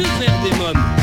[0.00, 0.99] Que des mômes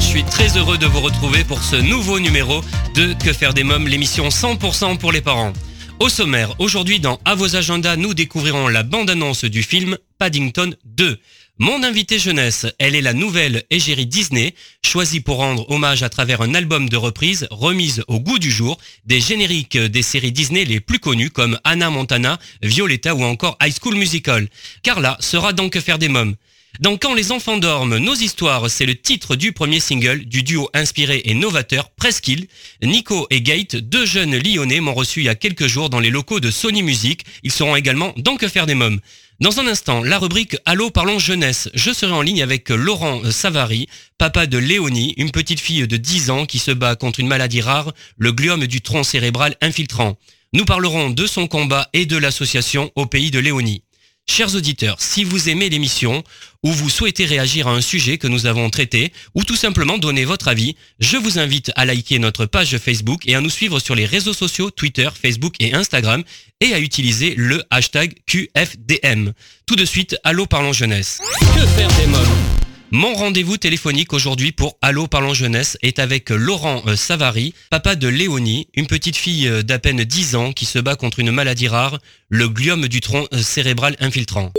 [0.00, 2.62] Je suis très heureux de vous retrouver pour ce nouveau numéro
[2.94, 5.52] de Que faire des mômes, l'émission 100% pour les parents.
[6.00, 11.20] Au sommaire, aujourd'hui dans À vos agendas, nous découvrirons la bande-annonce du film Paddington 2.
[11.58, 16.40] Mon invité jeunesse, elle est la nouvelle égérie Disney, choisie pour rendre hommage à travers
[16.40, 20.80] un album de reprises remise au goût du jour des génériques des séries Disney les
[20.80, 24.48] plus connues comme Anna Montana, Violetta ou encore High School Musical.
[24.82, 26.34] Carla sera donc Que faire des mômes.
[26.78, 30.70] Dans Quand les enfants dorment, nos histoires, c'est le titre du premier single du duo
[30.72, 32.46] inspiré et novateur Presqu'île.
[32.82, 36.10] Nico et Gate, deux jeunes lyonnais, m'ont reçu il y a quelques jours dans les
[36.10, 37.24] locaux de Sony Music.
[37.42, 39.00] Ils seront également dans Que faire des mômes.
[39.40, 41.68] Dans un instant, la rubrique Allô parlons jeunesse.
[41.74, 46.30] Je serai en ligne avec Laurent Savary, papa de Léonie, une petite fille de 10
[46.30, 50.16] ans qui se bat contre une maladie rare, le gliome du tronc cérébral infiltrant.
[50.52, 53.82] Nous parlerons de son combat et de l'association au pays de Léonie.
[54.28, 56.22] Chers auditeurs, si vous aimez l'émission
[56.62, 60.24] ou vous souhaitez réagir à un sujet que nous avons traité ou tout simplement donner
[60.24, 63.94] votre avis, je vous invite à liker notre page Facebook et à nous suivre sur
[63.94, 66.22] les réseaux sociaux Twitter, Facebook et Instagram
[66.60, 69.32] et à utiliser le hashtag QFDM.
[69.66, 71.18] Tout de suite, Allô Parlons Jeunesse.
[71.40, 76.82] Que faire des mômes mon rendez-vous téléphonique aujourd'hui pour Allô Parlons Jeunesse est avec Laurent
[76.86, 80.78] euh, Savary, papa de Léonie, une petite fille euh, d'à peine 10 ans qui se
[80.78, 84.52] bat contre une maladie rare, le gliome du tronc euh, cérébral infiltrant.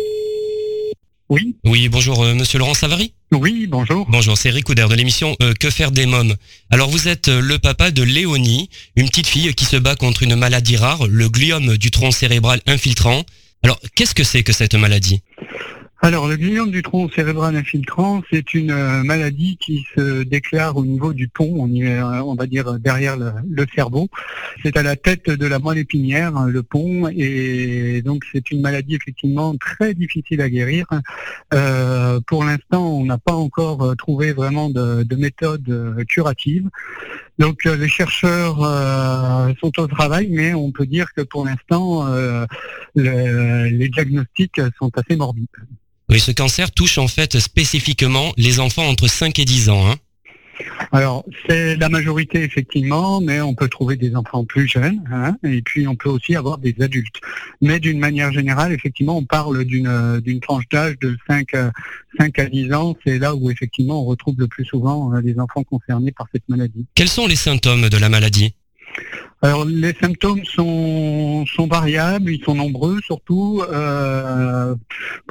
[1.29, 3.13] Oui, Oui, bonjour euh, monsieur Laurent Savary.
[3.31, 4.05] oui, bonjour.
[4.09, 6.35] Bonjour, c'est Eric Couder de l'émission euh, Que faire des mômes?
[6.69, 10.23] Alors vous êtes euh, le papa de Léonie, une petite fille qui se bat contre
[10.23, 13.23] une maladie rare, le gliome du tronc cérébral infiltrant.
[13.63, 15.21] Alors, qu'est-ce que c'est que cette maladie?
[16.03, 20.84] Alors, le gliome du tronc cérébral infiltrant, c'est une euh, maladie qui se déclare au
[20.84, 24.09] niveau du pont, on, euh, va dire derrière le, cerveau.
[24.63, 28.62] C'est à la tête de la moelle épinière, hein, le pont, et donc c'est une
[28.62, 30.88] maladie effectivement très difficile à guérir.
[31.53, 36.68] Euh, pour l'instant, on n'a pas encore trouvé vraiment de, de méthode curative.
[37.38, 38.57] Donc les chercheurs
[39.59, 42.07] sont au travail, mais on peut dire que pour l'instant,
[42.95, 45.47] le- les diagnostics sont assez morbides.
[46.11, 49.89] Oui, ce cancer touche en fait spécifiquement les enfants entre 5 et 10 ans.
[49.89, 49.95] Hein.
[50.91, 55.61] Alors, c'est la majorité effectivement, mais on peut trouver des enfants plus jeunes, hein, et
[55.61, 57.16] puis on peut aussi avoir des adultes.
[57.61, 61.71] Mais d'une manière générale, effectivement, on parle d'une tranche d'âge de 5, à-
[62.19, 62.94] 5 à 10 ans.
[63.05, 66.47] C'est là où effectivement on retrouve le plus souvent euh, les enfants concernés par cette
[66.50, 66.85] maladie.
[66.94, 68.53] Quels sont les symptômes de la maladie?
[69.41, 73.63] Alors les symptômes sont, variables, ils sont nombreux surtout.
[73.72, 74.75] euh,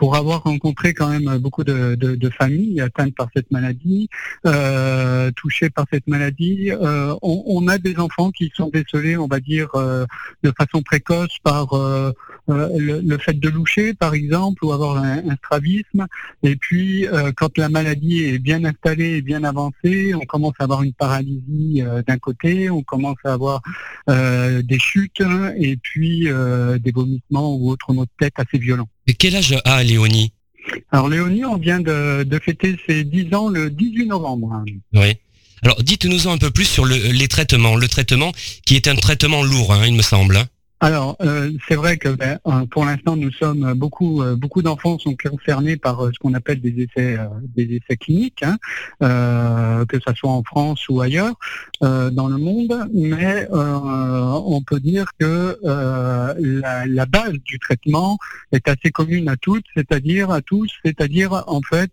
[0.00, 4.08] pour avoir rencontré quand même beaucoup de, familles atteintes par cette maladie,
[4.46, 9.26] euh, touchées par cette maladie, euh, on, on a des enfants qui sont décelés, on
[9.26, 10.06] va dire, euh,
[10.42, 11.68] de façon précoce par
[12.50, 16.06] euh, le, le fait de loucher par exemple ou avoir un, un strabisme.
[16.42, 20.64] Et puis euh, quand la maladie est bien installée et bien avancée, on commence à
[20.64, 23.62] avoir une paralysie euh, d'un côté, on commence à avoir
[24.08, 28.88] des chutes hein, et puis des vomissements ou autres maux de tête assez violents.
[29.06, 30.32] Et quel âge a Léonie?
[30.92, 34.52] Alors Léonie, on vient de, de fêter ses 10 ans le 18 novembre.
[34.52, 34.64] hein.
[34.94, 35.14] Oui.
[35.62, 37.76] Alors dites-nous un peu plus sur le- les traitements.
[37.76, 38.32] Le traitement
[38.66, 40.38] qui est un traitement lourd, hein, il me semble.
[40.82, 44.98] Alors, euh, c'est vrai que ben, euh, pour l'instant, nous sommes beaucoup, euh, beaucoup d'enfants
[44.98, 48.56] sont concernés par euh, ce qu'on appelle des essais, euh, des essais cliniques, hein,
[49.02, 51.34] euh, que ce soit en France ou ailleurs
[51.82, 52.88] euh, dans le monde.
[52.94, 56.34] Mais euh, on peut dire que euh,
[56.86, 58.16] la, base du traitement
[58.52, 61.92] est assez commune à toutes, c'est-à-dire à tous, c'est-à-dire en fait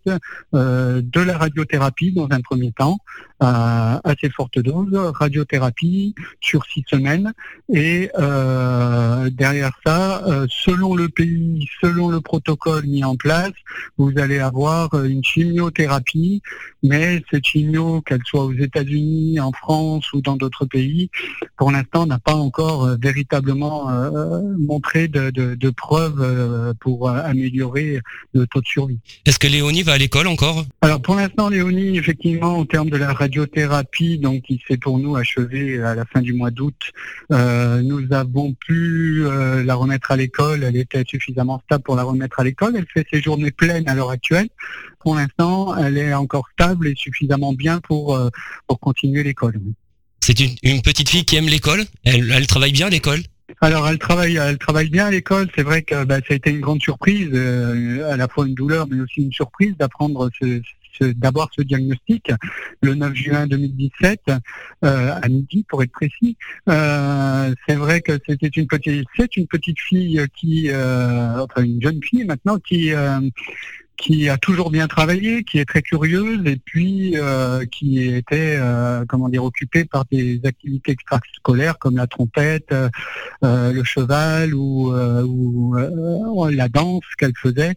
[0.54, 2.98] euh, de la radiothérapie dans un premier temps,
[3.40, 7.32] à assez forte dose, radiothérapie sur six semaines.
[7.72, 13.52] Et euh, derrière ça, euh, selon le pays, selon le protocole mis en place,
[13.96, 16.42] vous allez avoir euh, une chimiothérapie,
[16.82, 21.10] mais cette chimio, qu'elle soit aux États-Unis, en France ou dans d'autres pays,
[21.56, 27.08] pour l'instant n'a pas encore euh, véritablement euh, montré de, de- de preuves euh, pour
[27.08, 28.00] euh, améliorer
[28.32, 28.98] le taux de survie.
[29.26, 30.64] Est-ce que Léonie va à l'école encore?
[30.80, 35.16] Alors pour l'instant, Léonie, effectivement, en termes de la radiothérapie, donc qui s'est pour nous
[35.16, 36.92] achevé à la fin du mois d'août,
[37.30, 40.64] euh, nous avons pu euh, la remettre à l'école.
[40.64, 42.74] Elle était suffisamment stable pour la remettre à l'école.
[42.76, 44.48] Elle fait ses journées pleines à l'heure actuelle.
[45.00, 48.30] Pour l'instant, elle est encore stable et suffisamment bien pour euh,
[48.66, 49.60] pour continuer l'école.
[50.20, 51.84] C'est une, une, petite fille qui aime l'école?
[52.04, 53.20] Elle, elle travaille bien à l'école?
[53.60, 55.48] Alors elle travaille, elle travaille bien à l'école.
[55.54, 58.54] C'est vrai que bah, ça a été une grande surprise, euh, à la fois une
[58.54, 60.60] douleur, mais aussi une surprise d'apprendre ce,
[61.04, 62.30] d'avoir ce diagnostic
[62.82, 64.20] le 9 juin 2017
[64.84, 66.36] euh, à midi pour être précis.
[66.68, 71.82] Euh, c'est vrai que c'était une petite, c'est une petite fille qui, euh, enfin une
[71.82, 72.92] jeune fille maintenant qui
[73.96, 77.16] qui a toujours bien travaillé, qui est très curieuse et puis
[77.72, 78.60] qui était
[79.08, 82.72] comment dire occupée par des activités extrascolaires comme la trompette,
[83.42, 84.92] le cheval ou,
[85.74, 87.74] la danse qu'elle faisait,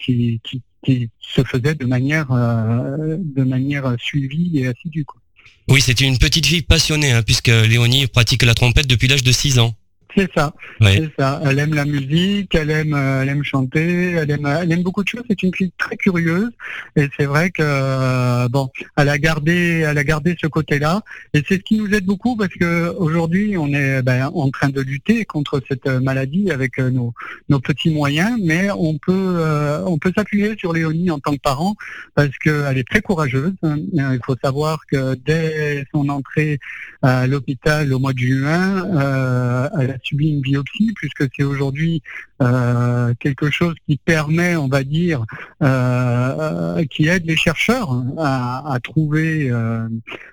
[0.00, 0.40] qui,
[0.84, 5.04] qui, se faisait de manière de manière suivie et assidue.
[5.04, 5.20] Quoi.
[5.68, 9.30] Oui, c'est une petite fille passionnée hein, puisque Léonie pratique la trompette depuis l'âge de
[9.30, 9.74] 6 ans.
[10.16, 11.40] C'est ça, c'est ça.
[11.44, 15.04] Elle aime la musique, elle aime, euh, elle aime chanter, elle aime, elle aime beaucoup
[15.04, 15.22] de choses.
[15.28, 16.50] C'est une fille très curieuse
[16.96, 21.02] et c'est vrai que euh, bon, elle a gardé, elle a gardé ce côté-là
[21.32, 24.68] et c'est ce qui nous aide beaucoup parce que aujourd'hui on est ben, en train
[24.68, 27.14] de lutter contre cette maladie avec euh, nos,
[27.48, 29.44] nos petits moyens, mais on peut,
[29.86, 31.76] on peut s'appuyer sur Léonie en tant que parent
[32.14, 33.54] parce qu'elle est très courageuse.
[33.62, 36.58] Il faut savoir que dès son entrée
[37.02, 42.02] à l'hôpital au mois de juin, elle a subi une biopsie, puisque c'est aujourd'hui
[42.42, 45.26] euh, quelque chose qui permet, on va dire,
[45.62, 49.86] euh, qui aide les chercheurs à, trouver, euh,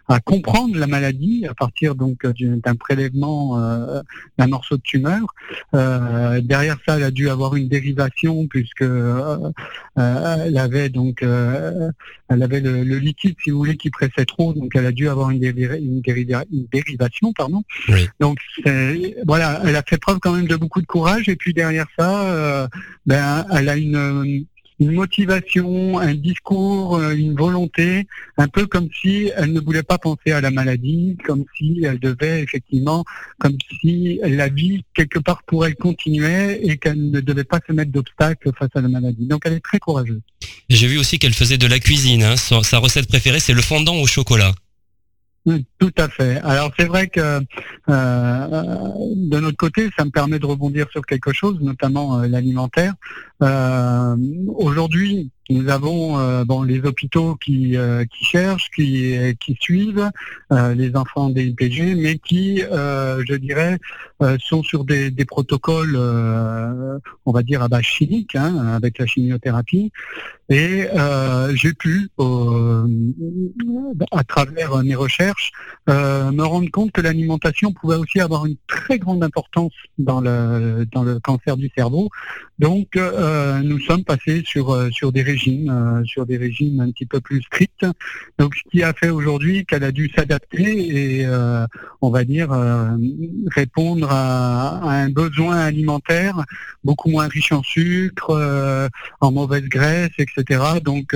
[0.07, 3.57] à comprendre la maladie à partir donc d'un prélèvement
[4.37, 5.25] d'un morceau de tumeur.
[5.73, 12.83] derrière ça, elle a dû avoir une dérivation puisque elle avait donc, elle avait le,
[12.99, 16.01] liquide, si vous voulez, qui pressait trop, donc elle a dû avoir une, une,
[16.71, 17.63] dérivation, pardon.
[18.21, 18.37] Donc
[19.25, 22.67] voilà, elle a fait preuve quand même de beaucoup de courage et puis derrière euh,
[23.05, 24.45] ben, elle a une,
[24.79, 28.07] motivation, un discours, euh, une volonté,
[28.37, 31.99] un peu comme si elle ne voulait pas penser à la maladie, comme si elle
[31.99, 33.03] devait effectivement,
[33.39, 37.73] comme si la vie quelque part pour elle continuait et qu'elle ne devait pas se
[37.73, 39.25] mettre d'obstacles face à la maladie.
[39.25, 40.21] Donc elle est très courageuse.
[40.69, 42.23] J'ai vu aussi qu'elle faisait de la cuisine.
[42.23, 42.35] Hein.
[42.37, 44.53] Sa recette préférée, c'est le fondant au chocolat.
[45.79, 46.41] Tout à fait.
[46.43, 47.39] Alors c'est vrai que
[47.89, 52.93] euh, de notre côté, ça me permet de rebondir sur quelque chose, notamment euh, l'alimentaire.
[53.43, 54.15] Euh,
[54.47, 60.09] aujourd'hui, nous avons euh, les hôpitaux qui, euh, cherchent, qui, suivent
[60.51, 63.77] les enfants des IPG, mais qui, je dirais,
[64.39, 65.97] sont sur des, des protocoles,
[67.25, 69.91] on va dire, à base chimique, hein, avec la chimiothérapie.
[70.49, 70.87] Et
[71.53, 72.09] j'ai pu,
[74.11, 75.51] à travers mes recherches,
[75.87, 81.03] me rendre compte que l'alimentation pouvait aussi avoir une très grande importance dans le, dans
[81.03, 82.09] le cancer du cerveau.
[82.59, 82.97] Donc,
[83.63, 87.85] nous sommes passés sur, sur des euh, sur des régimes un petit peu plus stricts.
[88.39, 91.65] Donc, ce qui a fait aujourd'hui qu'elle a dû s'adapter et, euh,
[92.01, 92.95] on va dire, euh,
[93.47, 96.43] répondre à, un besoin alimentaire
[96.83, 98.89] beaucoup moins riche en sucre,
[99.19, 100.63] en mauvaise graisse, etc.
[100.83, 101.13] Donc,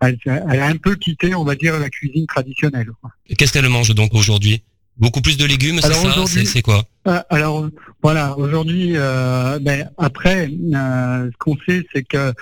[0.00, 2.90] elle, a un peu quitté, on va dire, la cuisine traditionnelle.
[3.36, 4.62] Qu'est-ce qu'elle mange donc aujourd'hui?
[4.98, 6.26] Beaucoup plus de légumes, c'est ça?
[6.26, 6.84] C'est quoi?
[7.01, 7.68] euh, alors
[8.02, 12.32] voilà, aujourd'hui, euh, ben, après, euh, ce qu'on sait, c'est que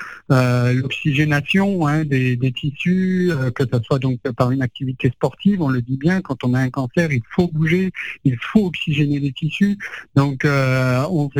[0.72, 5.96] l'oxygénation hein, des, tissus, que ce soit donc par une activité sportive, on le dit
[5.96, 7.90] bien, quand on a un cancer, il faut bouger,
[8.24, 9.78] il faut oxygéner les tissus.
[10.14, 11.30] Donc on,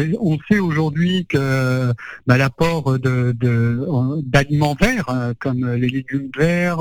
[0.49, 1.93] sait, aujourd'hui que
[2.27, 3.35] ben, l'apport de,
[4.23, 6.79] d'aliments verts, comme les légumes verts,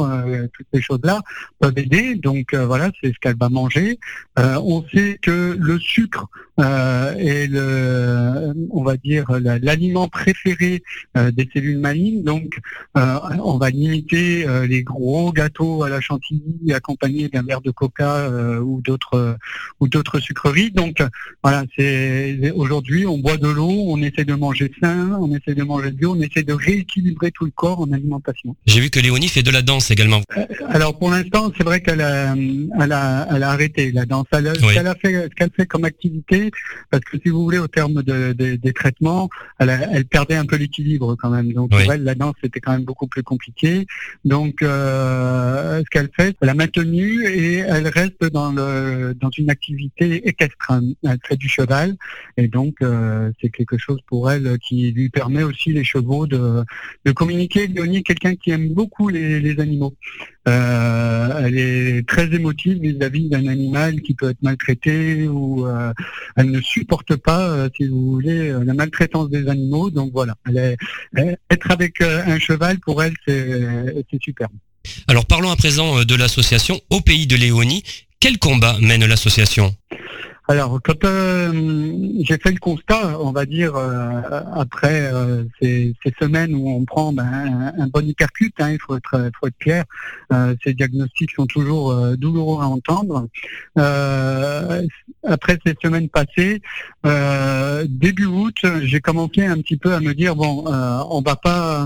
[0.54, 1.22] toutes ces choses-là,
[1.60, 2.16] peuvent aider.
[2.16, 4.00] Donc voilà, c'est ce qu'elle va manger.
[4.38, 6.29] on sait que le sucre
[6.60, 9.26] euh, et le, on va dire
[9.62, 10.84] l'aliment préféré
[11.18, 12.24] euh, des cellules malignes.
[12.24, 12.60] Donc,
[12.98, 18.30] euh, on va limiter les gros gâteaux à la chantilly accompagnés d'un verre de coca
[18.62, 19.38] ou d'autres
[19.80, 20.72] ou d'autres sucreries.
[20.72, 20.98] Donc,
[21.44, 25.64] voilà, c'est aujourd'hui on boit de l'eau, on essaie de manger sain, on essaie de
[25.64, 28.56] manger bio, on essaie de rééquilibrer tout le corps en alimentation.
[28.66, 30.22] J'ai vu que Léonie fait de la danse également.
[30.68, 34.26] alors pour l'instant, c'est vrai qu'elle a, elle a, elle a arrêté la danse.
[34.32, 36.19] Elle, Ce qu'elle a fait, ce qu'elle fait comme activité,
[36.90, 40.56] parce que si vous voulez, au terme de, des traitements, elle, elle, perdait un peu
[40.56, 41.54] l'équilibre quand même.
[41.54, 43.86] Donc pour elle, la danse c'était quand même beaucoup plus compliqué.
[44.26, 49.50] Donc euh, ce qu'elle fait, elle a maintenu et elle reste dans le dans une
[49.50, 50.72] activité équestre.
[51.04, 51.96] Elle fait du cheval
[52.38, 56.64] et donc euh, c'est quelque chose pour elle qui lui permet aussi les chevaux de,
[57.06, 57.68] de communiquer.
[57.68, 59.94] Léonie, quelqu'un qui aime beaucoup les, les animaux.
[60.50, 65.94] Euh, elle est très émotive vis-à-vis d'un animal qui peut être maltraité ou euh,
[66.36, 69.92] elle ne supporte pas, euh, si vous voulez, la maltraitance des animaux.
[69.92, 70.34] Donc voilà,
[71.16, 74.52] être avec un cheval pour elle, c'est superbe.
[75.08, 77.84] Alors parlons à présent de l'association Au Pays de Léonie.
[78.20, 79.76] Quel combat mène l'association?
[80.50, 81.52] Alors, quand euh,
[82.22, 84.20] j'ai fait le constat, on va dire, euh,
[84.56, 89.30] après euh, ces, semaines où on prend ben, un, bon hypercute, hein, il faut être,
[89.40, 89.84] faut être clair,
[90.64, 93.28] ces diagnostics sont toujours douloureux à entendre.
[93.76, 96.64] après ces semaines passées,
[97.88, 101.86] début août, j'ai commencé un petit peu à me dire bon, on va pas,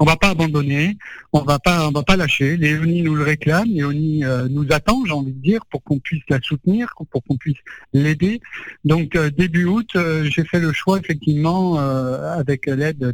[0.00, 0.98] on va pas abandonner,
[1.32, 2.56] on va pas, on va pas lâcher.
[2.56, 6.40] Léonie nous le réclame, Léonie nous attend, j'ai envie de dire, pour qu'on puisse la
[6.42, 7.56] soutenir, pour qu'on puisse
[8.00, 8.40] l'aider.
[8.84, 13.12] Donc euh, début août, euh, j'ai fait le choix effectivement, euh, avec l'aide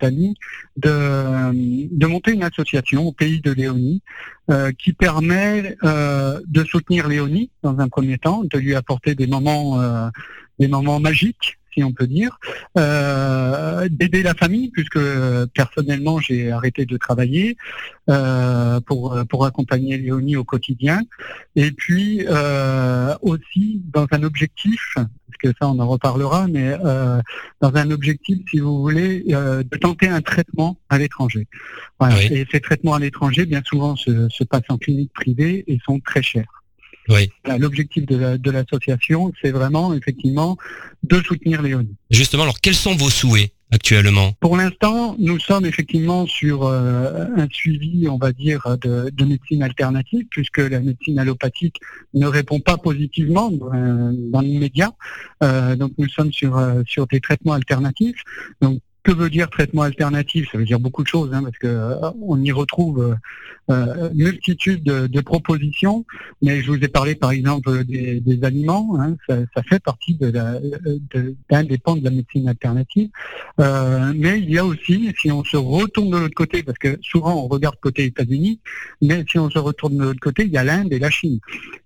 [0.00, 0.34] d'Annie,
[0.76, 4.02] de, de, monter une association au pays de Léonie
[4.78, 10.10] qui permet de soutenir Léonie dans un premier temps, de lui apporter des moments,
[10.58, 12.38] des moments magiques si on peut dire,
[12.78, 14.98] euh, d'aider la famille, puisque
[15.54, 17.56] personnellement j'ai arrêté de travailler
[18.08, 21.02] euh, pour, pour accompagner Léonie au quotidien,
[21.56, 26.76] et puis euh, aussi dans un objectif, parce que ça on en reparlera, mais
[27.60, 31.46] dans un objectif, si vous voulez, de tenter un traitement à l'étranger.
[32.30, 36.00] Et ces traitements à l'étranger, bien souvent, se, se passent en clinique privée et sont
[36.00, 36.63] très chers.
[37.08, 37.30] Oui.
[37.58, 40.56] L'objectif de l'association, c'est vraiment effectivement
[41.04, 41.94] de soutenir Léonie.
[42.10, 44.32] Justement, alors quels sont vos souhaits actuellement?
[44.40, 50.24] Pour l'instant, nous sommes effectivement sur euh, un suivi, on va dire, de, médecine alternative,
[50.30, 51.76] puisque la médecine allopathique
[52.14, 54.92] ne répond pas positivement dans, l'immédiat.
[55.42, 58.22] Euh, donc nous sommes sur, euh, sur des traitements alternatifs.
[58.60, 60.48] Donc que veut dire traitement alternatif?
[60.50, 63.14] Ça veut dire beaucoup de choses, hein, parce que euh, on y retrouve euh,
[63.70, 66.04] euh multitude de, propositions.
[66.42, 68.98] Mais je vous ai parlé par exemple des, aliments.
[68.98, 70.60] Hein, ça, fait partie de d'un
[71.62, 73.10] de, des pans de la médecine alternative.
[73.60, 76.98] Euh, mais il y a aussi, si on se retourne de l'autre côté, parce que
[77.02, 78.60] souvent on regarde côté États-Unis,
[79.02, 81.38] mais si on se retourne de l'autre côté, il y a l'Inde et la Chine.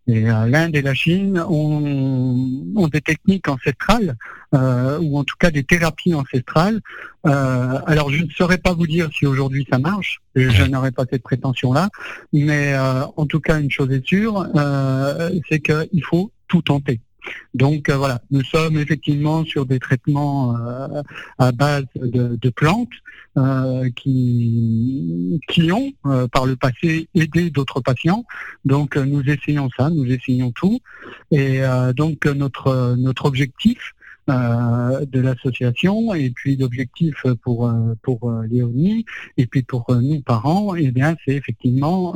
[0.09, 4.17] Et l'Inde et la Chine ont, ont des techniques ancestrales,
[4.53, 6.81] ou en tout cas des thérapies ancestrales
[7.27, 11.05] euh, alors je ne saurais pas vous dire si aujourd'hui ça marche, je, n'aurais pas
[11.11, 11.89] cette prétention-là,
[12.33, 17.01] mais euh, en tout cas une chose est sûre, euh, c'est qu'il faut tout tenter.
[17.55, 20.57] Donc voilà, nous sommes effectivement sur des traitements
[21.39, 22.89] à base de, plantes
[23.95, 25.93] qui, qui ont
[26.33, 28.25] par le passé aidé d'autres patients.
[28.65, 30.81] Donc nous essayons ça, nous essayons tout.
[31.31, 31.61] Et
[31.97, 33.95] donc notre objectif,
[34.29, 39.07] euh, de l'association et puis l'objectif pour euh, pour euh, Léonie
[39.39, 42.15] et puis pour nous parents, eh bien c'est effectivement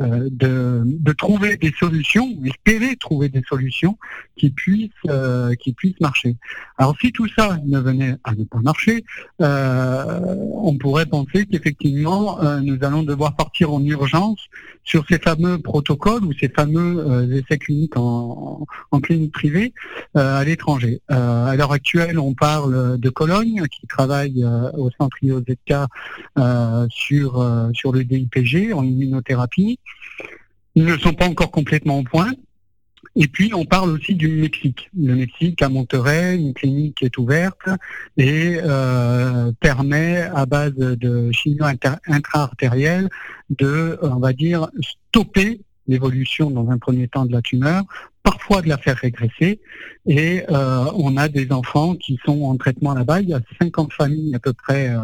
[0.00, 3.98] euh, de, de, trouver des solutions, espérer trouver des solutions
[4.36, 6.36] qui puissent euh, qui puissent marcher.
[6.76, 9.04] Alors si tout ça ne venait à ne pas marcher,
[9.42, 14.38] euh, on pourrait penser qu'effectivement nous allons devoir partir en urgence
[14.84, 19.74] sur ces fameux protocoles ou ces fameux essais cliniques en, en clinique privée
[20.14, 21.00] à l'étranger.
[21.08, 25.74] à l'heure actuelle, on parle de Cologne qui travaille au centre IOZK
[26.88, 29.80] sur sur le DIPG en immunothérapie.
[30.76, 32.32] Ne sont pas encore complètement au point.
[33.16, 34.90] Et puis, on parle aussi du Mexique.
[34.96, 37.68] Le Mexique, à Monterrey, une clinique est ouverte
[38.16, 41.64] et euh, permet, à base de chimio
[42.06, 43.08] intra-artérielle,
[43.50, 47.82] de, on va dire, stopper l'évolution dans un premier temps de la tumeur
[48.28, 49.58] parfois de la faire régresser.
[50.06, 53.20] Et euh, on a des enfants qui sont en traitement là-bas.
[53.20, 54.98] Il y a 50 familles à peu près euh,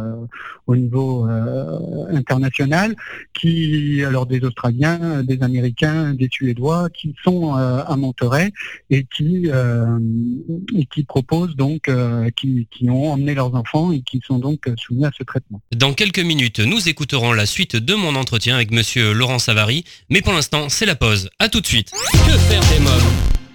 [0.67, 2.95] au niveau euh, international,
[3.35, 8.51] qui, alors des Australiens, des Américains, des Suédois, qui sont à Monterey
[8.91, 11.91] et qui et qui proposent donc,
[12.37, 15.61] qui, qui ont emmené leurs enfants et qui sont donc soumis à ce traitement.
[15.75, 20.23] Dans quelques minutes, nous écouterons la suite de mon entretien avec Monsieur Laurent Savary, mais
[20.23, 21.29] pour l'instant, c'est la pause.
[21.39, 21.91] À tout de suite.
[21.91, 23.14] Que faire des mômes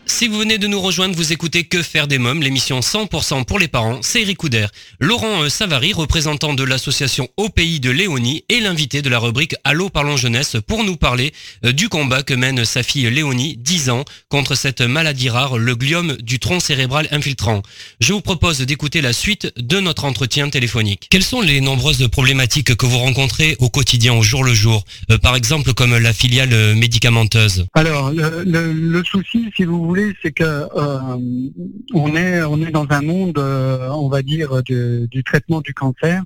[0.09, 3.59] si vous venez de nous rejoindre, vous écoutez Que faire des mômes, l'émission 100% pour
[3.59, 4.65] les parents, c'est Eric Couder.
[4.99, 9.55] Laurent euh, Savary, représentant de l'association Au Pays de Léonie, est l'invité de la rubrique
[9.63, 11.31] Allô parlons jeunesse pour nous parler
[11.63, 15.75] euh, du combat que mène sa fille Léonie, 10 ans, contre cette maladie rare, le
[15.75, 17.61] gliome du tronc cérébral infiltrant.
[17.99, 21.07] Je vous propose d'écouter la suite de notre entretien téléphonique.
[21.09, 25.17] Quelles sont les nombreuses problématiques que vous rencontrez au quotidien, au jour le jour, euh,
[25.17, 27.67] par exemple comme la filiale médicamenteuse?
[27.73, 31.49] Alors, le, le souci, si vous voulez, c'est que euh,
[31.93, 36.23] on est dans un monde, euh, on va dire, du traitement du cancer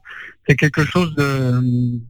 [0.47, 1.61] c'est quelque chose de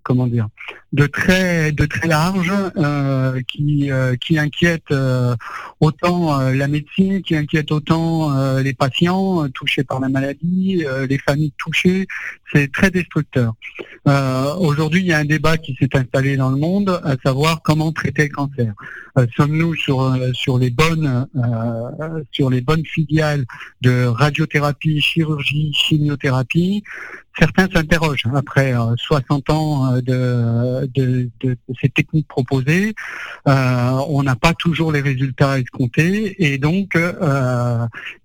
[0.03, 0.47] comment dire
[0.93, 5.35] de très de très large euh, qui euh, qui inquiète euh,
[5.79, 12.07] autant la médecine, qui inquiète autant les patients touchés par la maladie, les familles touchées.
[12.53, 13.53] C'est très destructeur.
[14.05, 17.91] Aujourd'hui, il y a un débat qui s'est installé dans le monde, à savoir comment
[17.91, 18.73] traiter le cancer.
[19.35, 21.27] Sommes-nous sur sur les bonnes
[22.31, 23.45] sur les bonnes filiales
[23.81, 26.83] de radiothérapie, chirurgie, chimiothérapie?
[27.37, 31.29] Certains s'interrogent après 60 euh, ans euh, de,
[31.81, 32.93] ces techniques proposées.
[33.47, 36.97] Euh, on n'a pas toujours les résultats escomptés et donc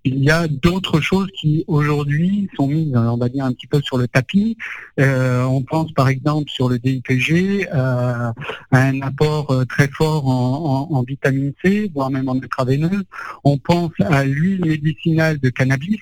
[0.03, 3.81] il y a d'autres choses qui aujourd'hui sont mises, on va dire un petit peu
[3.81, 4.57] sur le tapis.
[4.97, 8.33] on pense par exemple sur le DIPG à
[8.71, 13.03] un apport très fort en, vitamine C, voire même en ultraveineuse.
[13.43, 15.99] On pense à l'huile médicinale de cannabis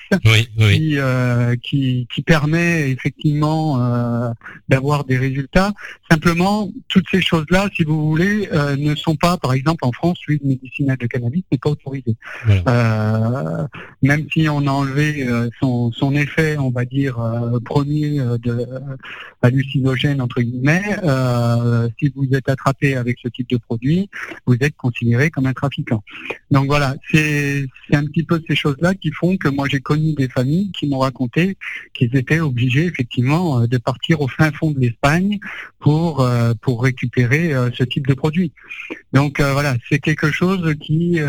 [1.63, 4.31] Qui, qui permet effectivement euh,
[4.69, 5.71] d'avoir des résultats.
[6.09, 10.19] Simplement, toutes ces choses-là, si vous voulez, euh, ne sont pas, par exemple, en France,
[10.27, 12.15] l'huile médicinale de cannabis n'est pas autorisée.
[12.67, 13.67] Euh,
[14.01, 15.27] même si on a enlevé
[15.59, 17.17] son, son, effet, on va dire,
[17.65, 18.65] premier de
[19.41, 20.97] hallucinogène, entre guillemets,
[21.99, 24.09] si vous êtes attrapé avec ce type de produit,
[24.45, 26.03] vous êtes considéré comme un trafiquant.
[26.51, 30.29] Donc voilà, c'est un petit peu ces choses-là qui font que moi j'ai connu des
[30.29, 31.57] familles qui m'ont raconté
[31.93, 35.39] qu'ils étaient obligés effectivement euh, de partir au fin fond de l'Espagne
[35.79, 38.51] pour euh, pour récupérer euh, ce type de produit.
[39.13, 41.19] Donc voilà, c'est quelque chose qui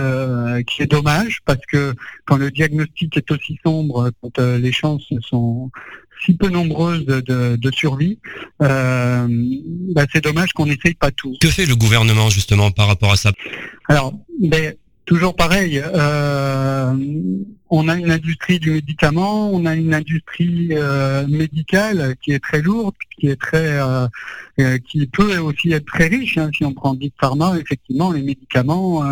[0.67, 5.71] qui est dommage parce que quand le diagnostic est aussi sombre, quand les chances sont
[6.25, 8.19] si peu nombreuses de, survie,
[8.59, 9.27] bah,
[10.13, 11.35] c'est dommage qu'on n'essaye pas tout.
[11.41, 13.33] Que fait le gouvernement justement par rapport à ça?
[13.89, 14.75] Alors, ben,
[15.09, 15.83] toujours pareil.
[15.83, 16.95] Euh,
[17.71, 22.63] on a une industrie du médicament, on a une industrie euh, médicale qui est très
[22.63, 24.07] lourde, qui est très, euh,
[24.61, 26.39] euh, qui peut aussi être très riche.
[26.39, 26.51] Hein.
[26.57, 29.03] Si on prend Big Pharma, effectivement, les médicaments,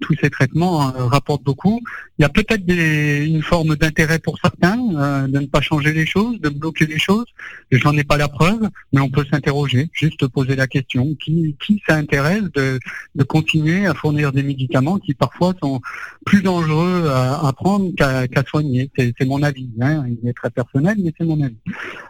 [0.00, 1.80] tous ces traitements rapportent beaucoup.
[2.18, 6.40] Il y a peut-être une forme d'intérêt pour certains de ne pas changer les choses,
[6.40, 7.26] de bloquer les choses.
[7.70, 11.82] J'en ai pas la preuve, mais on peut s'interroger, juste poser la question qui, qui
[11.86, 12.78] ça intéresse de,
[13.24, 15.80] continuer à fournir des médicaments qui parfois sont
[16.24, 18.90] plus dangereux à, prendre qu'à soigner?
[18.96, 19.70] C'est mon avis.
[19.80, 20.04] Hein.
[20.08, 21.56] Il est très personnel, mais c'est mon avis.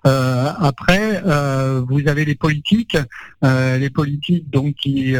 [0.06, 2.51] Euh, après, euh, vous avez les politiques,
[3.44, 5.14] euh, les politiques donc qui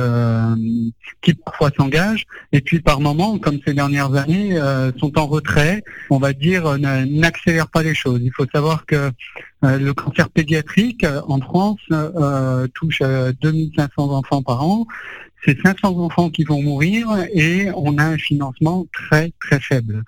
[1.22, 4.58] qui parfois s'engagent et puis par moments, comme ces dernières années,
[4.98, 5.82] sont en retrait.
[6.10, 8.20] On va dire n'accélèrent pas les choses.
[8.22, 9.10] Il faut savoir que
[9.62, 11.80] le cancer pédiatrique en France
[12.74, 14.86] touche 2500 enfants par an
[15.44, 20.04] c'est 500 enfants qui vont mourir et on a un financement très très faible.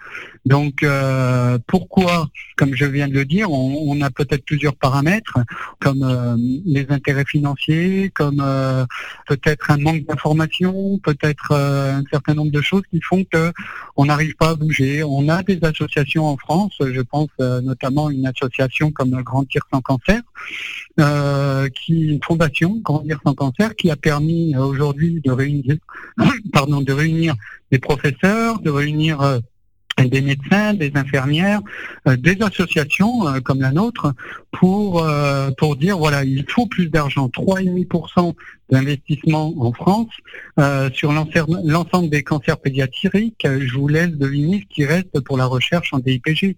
[0.47, 5.39] Donc euh, pourquoi, comme je viens de le dire, on, a peut-être plusieurs paramètres,
[5.81, 8.85] comme euh, les intérêts financiers, comme euh,
[9.27, 13.53] peut-être un manque d'information, peut-être un certain nombre de choses qui font que
[13.97, 15.03] on n'arrive pas à bouger.
[15.03, 20.21] On a des associations en France, je pense notamment une association comme Grandir sans cancer,
[21.75, 25.77] qui une fondation Grandir sans cancer qui a permis aujourd'hui de réunir,
[26.53, 27.35] pardon, de réunir
[27.71, 29.41] des professeurs, de réunir euh,
[30.03, 31.61] des médecins, des infirmières,
[32.09, 34.13] euh, des associations euh, comme la nôtre
[34.51, 35.05] pour
[35.59, 37.27] pour dire voilà il faut plus d'argent.
[37.29, 38.35] 3,5%
[38.71, 40.09] d'investissement en France
[40.93, 43.45] sur l'ensemble des cancers pédiatriques.
[43.45, 46.57] Je vous laisse deviner ce qui reste pour la recherche en DIPG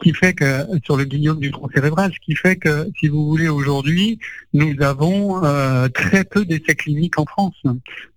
[0.00, 3.26] qui fait que sur le guillaume du tronc cérébral, ce qui fait que, si vous
[3.26, 4.18] voulez, aujourd'hui,
[4.52, 7.62] nous avons euh, très peu d'essais cliniques en France,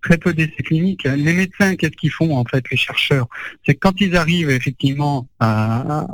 [0.02, 1.04] très peu d'essais cliniques.
[1.04, 3.26] Les médecins, qu'est-ce qu'ils font en fait, les chercheurs?
[3.66, 6.06] C'est quand ils arrivent effectivement à,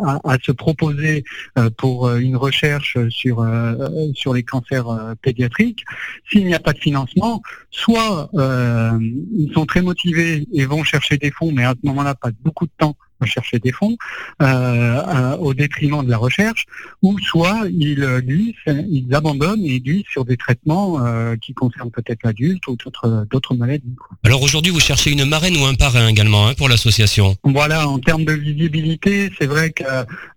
[0.42, 1.24] se proposer
[1.58, 3.74] euh, pour une recherche sur euh,
[4.14, 5.84] sur les cancers pédiatriques,
[6.30, 11.30] s'il n'y a pas de financement, soit ils sont très motivés et vont chercher des
[11.30, 13.96] fonds, mais à ce moment-là, pas beaucoup de temps chercher des fonds
[14.42, 16.66] euh, au détriment de la recherche,
[17.02, 21.90] ou soit ils glissent, ils abandonnent et ils glissent sur des traitements euh, qui concernent
[21.90, 23.94] peut-être l'adulte ou d'autres d'autres maladies.
[24.24, 27.36] Alors aujourd'hui, vous cherchez une marraine ou un parrain également hein, pour l'association?
[27.44, 29.84] Voilà, en termes de visibilité, c'est vrai que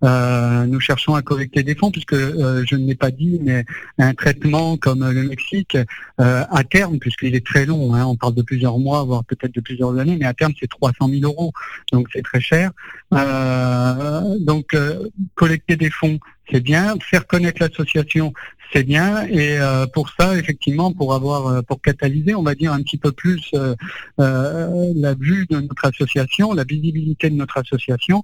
[0.03, 3.65] euh, nous cherchons à collecter des fonds, puisque je ne l'ai pas dit, mais
[3.97, 5.77] un traitement comme le Mexique,
[6.17, 9.61] à terme, puisqu'il est très long, hein, on parle de plusieurs mois, voire peut-être de
[9.61, 11.51] plusieurs années, mais à terme c'est 300 000 euros,
[11.91, 12.71] donc c'est très cher.
[13.13, 16.19] Euh, donc, euh, collecter des fonds,
[16.51, 16.95] c'est bien.
[16.99, 18.33] Faire connaître l'association,
[18.73, 19.25] c'est bien.
[19.27, 22.97] Et euh, pour ça, effectivement, pour avoir, euh, pour catalyser, on va dire un petit
[22.97, 23.75] peu plus euh,
[24.17, 28.23] la vue de notre association, la visibilité de notre association,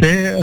[0.00, 0.34] c'est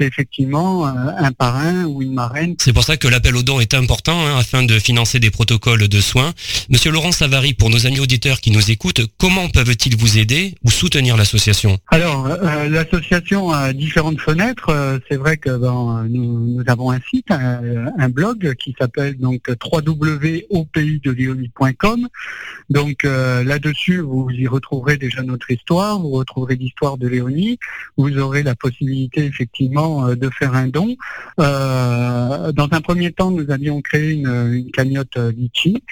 [0.00, 2.54] effectivement un parrain ou une marraine.
[2.60, 5.88] C'est pour ça que l'appel aux dons est important hein, afin de financer des protocoles
[5.88, 6.32] de soins.
[6.68, 10.70] Monsieur Laurent Savary, pour nos amis auditeurs qui nous écoutent, comment peuvent-ils vous aider ou
[10.70, 11.78] soutenir l'association?
[11.88, 12.28] Alors,
[12.68, 15.00] l'association a différentes fenêtres.
[15.08, 22.08] c'est vrai que ben, nous, nous, avons un site, un blog qui s'appelle donc www.aupaysdeleonie.com.
[22.68, 27.58] Donc euh, là-dessus, vous y retrouverez déjà notre histoire, vous retrouverez l'histoire de Léonie,
[27.96, 30.96] vous aurez la possibilité effectivement euh, de faire un don.
[31.40, 35.82] Euh, dans un premier temps, nous avions créé une, cagnotte Litchi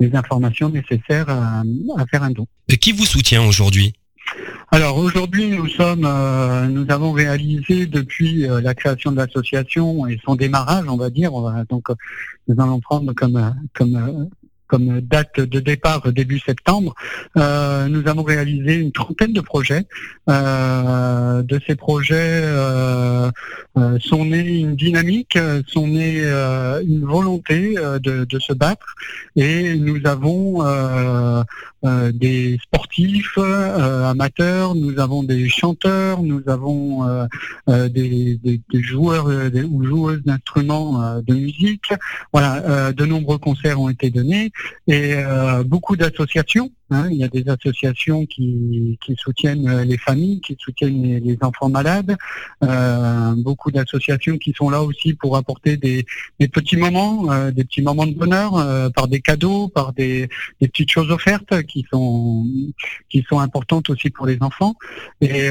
[0.00, 1.62] les informations nécessaires à,
[2.10, 2.46] faire un don.
[2.68, 3.92] Et qui vous soutient aujourd'hui?
[4.70, 10.36] Alors aujourd'hui, nous sommes, euh, nous avons réalisé depuis la création de l'association et son
[10.36, 11.32] démarrage, on va dire.
[11.70, 11.88] donc,
[12.46, 14.28] nous allons prendre comme comme
[14.68, 16.94] comme date de départ début septembre,
[17.36, 19.86] euh, nous avons réalisé une trentaine de projets.
[20.28, 23.30] Euh, de ces projets euh,
[23.98, 26.22] sont nés une dynamique, sont nés
[26.86, 28.94] une volonté de, de, se battre
[29.36, 30.62] et nous avons
[32.12, 37.06] des sportifs amateurs, nous avons des chanteurs, nous avons
[37.68, 37.88] des,
[38.42, 41.92] des, des, joueurs ou joueuses d'instruments de musique.
[42.32, 44.50] Voilà, de nombreux concerts ont été donnés
[44.86, 49.98] et euh, beaucoup d'associations Hein, il y a des associations qui, qui soutiennent euh, les
[49.98, 52.16] familles, qui soutiennent les, enfants malades.
[52.64, 56.06] Euh, beaucoup d'associations qui sont là aussi pour apporter des,
[56.40, 60.28] des petits moments, euh, des petits moments de bonheur euh, par des cadeaux, par des,
[60.62, 62.46] des, petites choses offertes qui sont
[63.10, 64.74] qui sont importantes aussi pour les enfants.
[65.20, 65.50] Et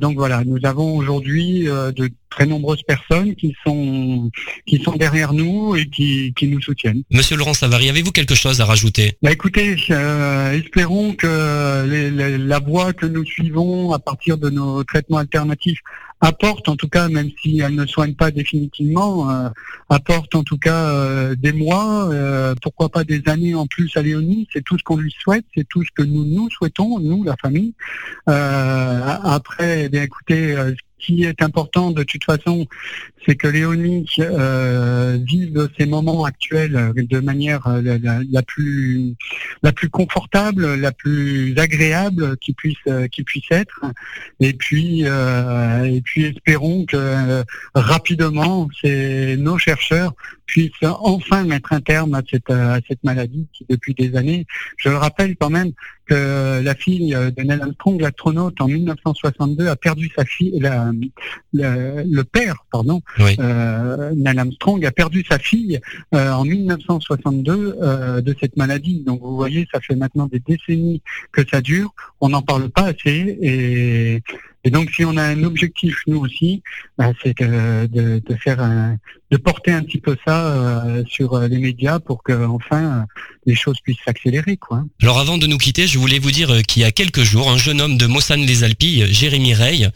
[0.00, 4.30] donc voilà, nous avons aujourd'hui de très nombreuses personnes qui sont
[4.66, 7.02] qui sont derrière nous et qui, qui nous soutiennent.
[7.10, 9.16] Monsieur Laurent Savary, avez-vous quelque chose à rajouter?
[9.22, 9.76] Bah écoutez,
[10.62, 11.32] espérons que
[12.52, 15.80] la voie que nous suivons à partir de nos traitements alternatifs
[16.22, 19.48] apporte en tout cas, même si elle ne soigne pas définitivement, euh,
[19.90, 24.02] apporte en tout cas euh, des mois, euh, pourquoi pas des années en plus à
[24.02, 24.48] Léonie.
[24.52, 27.36] C'est tout ce qu'on lui souhaite, c'est tout ce que nous nous souhaitons, nous, la
[27.36, 27.74] famille.
[28.26, 30.56] après, eh bien écoutez,
[31.02, 32.66] qui est important de toute façon,
[33.26, 37.98] c'est que Léonie euh, vive ces moments actuels de manière euh,
[38.30, 39.14] la, plus
[39.62, 43.80] la plus confortable, la plus agréable qui puisse euh, qui puisse être.
[44.40, 50.14] Et puis euh, et puis espérons que rapidement, c'est nos chercheurs
[50.46, 54.46] puissent enfin mettre un terme à cette à cette maladie qui depuis des années.
[54.76, 55.72] Je le rappelle quand même
[56.06, 60.90] que la fille de Neil Armstrong, l'astronaute en 1962, a perdu sa fille, la,
[61.52, 65.80] le père, pardon, euh, Neil Armstrong a perdu sa fille
[66.14, 69.02] euh, en 1962 euh, de cette maladie.
[69.04, 71.94] Donc vous voyez, ça fait maintenant des décennies que ça dure.
[72.20, 74.22] On n'en parle pas assez et
[74.64, 76.62] et donc, si on a un objectif, nous aussi,
[76.96, 78.96] bah, c'est de, faire
[79.32, 83.02] de porter un petit peu ça euh, sur euh, les médias pour que enfin euh,
[83.46, 84.84] les choses puissent s'accélérer, quoi.
[85.02, 87.56] Alors, avant de nous quitter, je voulais vous dire qu'il y a quelques jours, un
[87.56, 89.90] jeune homme de Mossane les Alpilles, Jérémy Rey,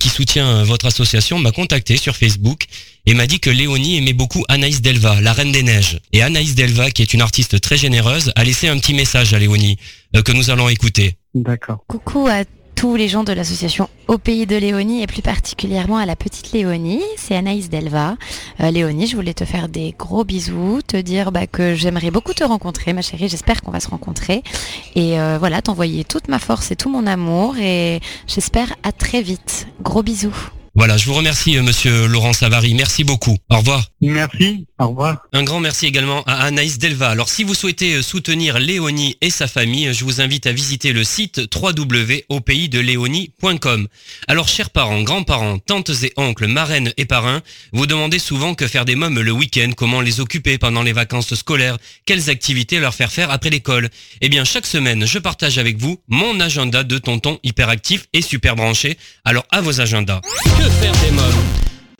[0.00, 2.64] qui soutient votre association, m'a contacté sur Facebook
[3.06, 6.00] et m'a dit que Léonie aimait beaucoup Anaïs Delva, la Reine des Neiges.
[6.12, 9.38] Et Anaïs Delva, qui est une artiste très généreuse, a laissé un petit message à
[9.38, 9.78] Léonie
[10.24, 11.16] que nous allons écouter.
[11.34, 11.84] D'accord.
[11.86, 12.42] Coucou à
[12.78, 16.52] tous les gens de l'association Au Pays de Léonie et plus particulièrement à la petite
[16.52, 17.02] Léonie.
[17.16, 18.16] C'est Anaïs Delva.
[18.60, 22.34] Euh, Léonie, je voulais te faire des gros bisous, te dire bah, que j'aimerais beaucoup
[22.34, 23.28] te rencontrer, ma chérie.
[23.28, 24.44] J'espère qu'on va se rencontrer.
[24.94, 27.56] Et euh, voilà, t'envoyer toute ma force et tout mon amour.
[27.58, 29.66] Et j'espère à très vite.
[29.82, 30.48] Gros bisous.
[30.78, 32.72] Voilà, je vous remercie, euh, monsieur Laurent Savary.
[32.72, 33.36] Merci beaucoup.
[33.50, 33.88] Au revoir.
[34.00, 34.64] Merci.
[34.78, 35.26] Au revoir.
[35.32, 37.08] Un grand merci également à Anaïs Delva.
[37.08, 40.92] Alors, si vous souhaitez euh, soutenir Léonie et sa famille, je vous invite à visiter
[40.92, 43.88] le site www.aupaysdeleonie.com.
[44.28, 48.84] Alors, chers parents, grands-parents, tantes et oncles, marraines et parrains, vous demandez souvent que faire
[48.84, 53.10] des mômes le week-end, comment les occuper pendant les vacances scolaires, quelles activités leur faire
[53.10, 53.90] faire après l'école.
[54.20, 58.54] Eh bien, chaque semaine, je partage avec vous mon agenda de tonton hyperactif et super
[58.54, 58.96] branché.
[59.24, 60.20] Alors, à vos agendas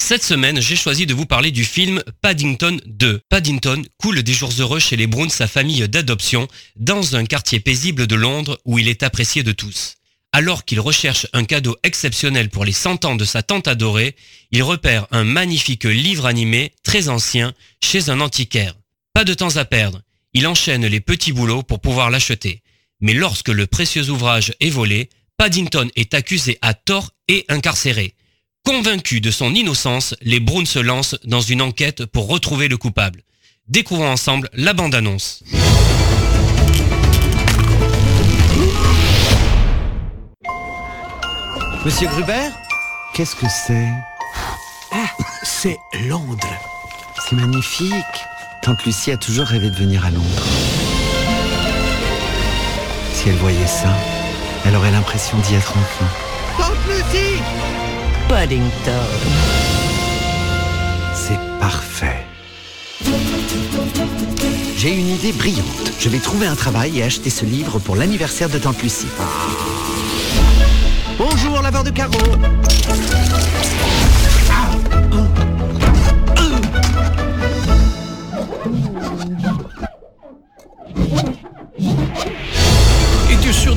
[0.08, 3.20] cette semaine, j'ai choisi de vous parler du film Paddington 2.
[3.28, 8.06] Paddington coule des jours heureux chez les Browns, sa famille d'adoption, dans un quartier paisible
[8.06, 9.96] de Londres où il est apprécié de tous.
[10.32, 14.16] Alors qu'il recherche un cadeau exceptionnel pour les 100 ans de sa tante adorée,
[14.50, 17.52] il repère un magnifique livre animé très ancien
[17.82, 18.76] chez un antiquaire.
[19.12, 20.00] Pas de temps à perdre,
[20.32, 22.62] il enchaîne les petits boulots pour pouvoir l'acheter.
[23.00, 28.14] Mais lorsque le précieux ouvrage est volé, Paddington est accusé à tort et incarcéré.
[28.68, 33.22] Convaincu de son innocence, les Browns se lancent dans une enquête pour retrouver le coupable.
[33.66, 35.42] Découvrons ensemble la bande-annonce.
[41.82, 42.50] Monsieur Gruber
[43.14, 43.88] Qu'est-ce que c'est?
[44.92, 45.08] Ah,
[45.44, 46.54] c'est Londres.
[47.26, 47.94] C'est magnifique.
[48.60, 50.44] Tante Lucie a toujours rêvé de venir à Londres.
[53.14, 53.96] Si elle voyait ça,
[54.66, 56.08] elle aurait l'impression d'y être enfin.
[56.58, 57.40] Tante Lucie
[58.28, 58.92] Paddington.
[61.14, 62.26] C'est parfait.
[64.76, 65.92] J'ai une idée brillante.
[65.98, 69.06] Je vais trouver un travail et acheter ce livre pour l'anniversaire de Lucie.
[71.18, 72.36] Bonjour, laveur de carreaux.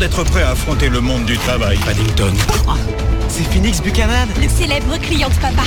[0.02, 2.34] D'être prêt à affronter le monde du travail, Paddington
[3.28, 5.62] C'est Phoenix Buchanan Le célèbre client de papa.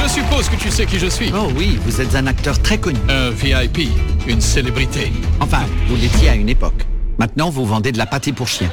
[0.00, 1.32] Je suppose que tu sais qui je suis.
[1.34, 2.96] Oh oui, vous êtes un acteur très connu.
[3.08, 3.88] Un VIP,
[4.28, 5.12] une célébrité.
[5.40, 6.86] Enfin, vous l'étiez à une époque.
[7.18, 8.70] Maintenant, vous vendez de la pâtée pour chien.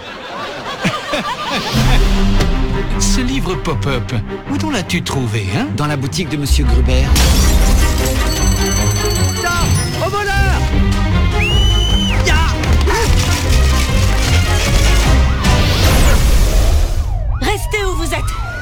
[2.99, 4.13] Ce livre pop-up,
[4.51, 5.69] où t'en l'as-tu trouvé, hein?
[5.75, 7.03] Dans la boutique de Monsieur Gruber.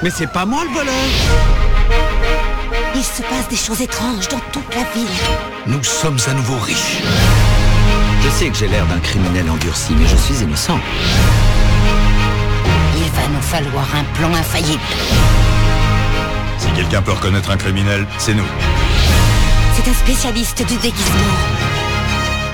[0.06, 0.94] Mais c'est pas moi le voleur
[2.94, 5.10] Il se passe des choses étranges dans toute la ville.
[5.66, 7.02] Nous sommes à nouveau riches.
[8.22, 10.80] Je sais que j'ai l'air d'un criminel endurci, mais je suis innocent.
[12.98, 14.80] Il va nous falloir un plan infaillible.
[16.60, 18.46] Si quelqu'un peut reconnaître un criminel, c'est nous.
[19.76, 21.34] C'est un spécialiste du déguisement.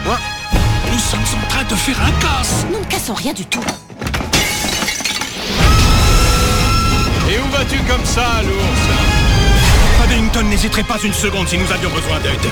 [0.05, 2.65] Nous sommes en train de faire un casse.
[2.71, 3.59] Nous ne cassons rien du tout.
[7.31, 8.87] Et où vas-tu comme ça, l'ours
[9.99, 12.45] Paddington n'hésiterait pas une seconde si nous avions besoin d'aide.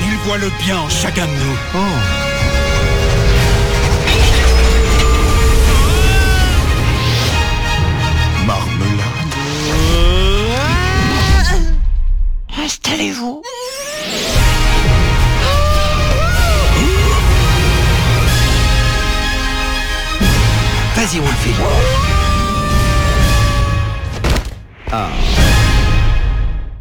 [0.00, 1.58] Il voit le bien en chacun de nous.
[1.74, 1.78] Oh,
[8.46, 9.34] Marmelade.
[12.64, 13.42] Installez-vous.
[21.02, 22.11] vas-y Wolfie.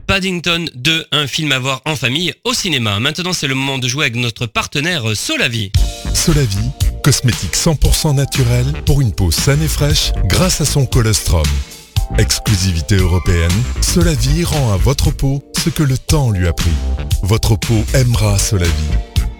[0.05, 2.99] Paddington 2, un film à voir en famille au cinéma.
[2.99, 5.71] Maintenant, c'est le moment de jouer avec notre partenaire Solavi.
[6.13, 6.71] Solavie,
[7.03, 11.45] cosmétique 100% naturel pour une peau saine et fraîche grâce à son colostrum.
[12.17, 16.73] Exclusivité européenne, Solavie rend à votre peau ce que le temps lui a pris.
[17.23, 18.71] Votre peau aimera Solavie.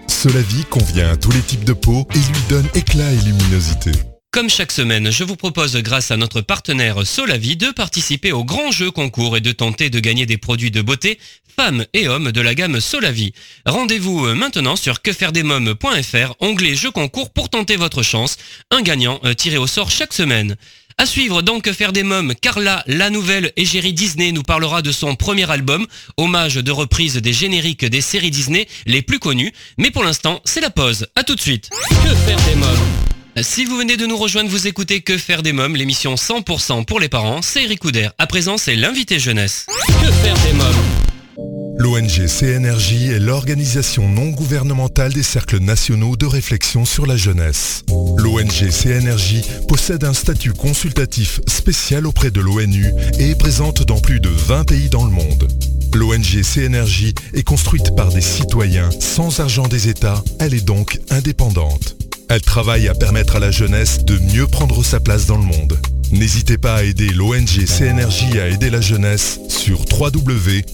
[0.07, 3.91] Solavie convient à tous les types de peau et lui donne éclat et luminosité.
[4.31, 8.71] Comme chaque semaine, je vous propose, grâce à notre partenaire Solavi, de participer au grand
[8.71, 11.19] jeu concours et de tenter de gagner des produits de beauté
[11.53, 13.33] femmes et hommes de la gamme Solavi.
[13.65, 18.37] Rendez-vous euh, maintenant sur quefairedesmoms.fr, onglet jeu concours pour tenter votre chance.
[18.71, 20.55] Un gagnant euh, tiré au sort chaque semaine.
[20.97, 24.93] À suivre donc Que faire des mômes, Carla, la nouvelle égérie Disney nous parlera de
[24.93, 29.51] son premier album, hommage de reprise des génériques des séries Disney les plus connues.
[29.77, 31.07] Mais pour l'instant, c'est la pause.
[31.17, 31.69] À tout de suite.
[31.89, 33.20] Que faire des mômes?
[33.41, 36.99] Si vous venez de nous rejoindre, vous écoutez Que faire des mômes, l'émission 100% pour
[36.99, 38.09] les parents, c'est Eric Couder.
[38.17, 39.65] À présent, c'est l'invité jeunesse.
[39.87, 41.01] Que faire des mômes
[41.77, 47.83] L'ONG CNRJ est l'organisation non gouvernementale des cercles nationaux de réflexion sur la jeunesse.
[48.17, 52.85] L'ONG CNRJ possède un statut consultatif spécial auprès de l'ONU
[53.17, 55.47] et est présente dans plus de 20 pays dans le monde.
[55.95, 61.95] L'ONG CNRJ est construite par des citoyens sans argent des États, elle est donc indépendante.
[62.33, 65.77] Elle travaille à permettre à la jeunesse de mieux prendre sa place dans le monde.
[66.13, 70.71] N'hésitez pas à aider l'ONG CNRJ à aider la jeunesse sur www.cnrj.org.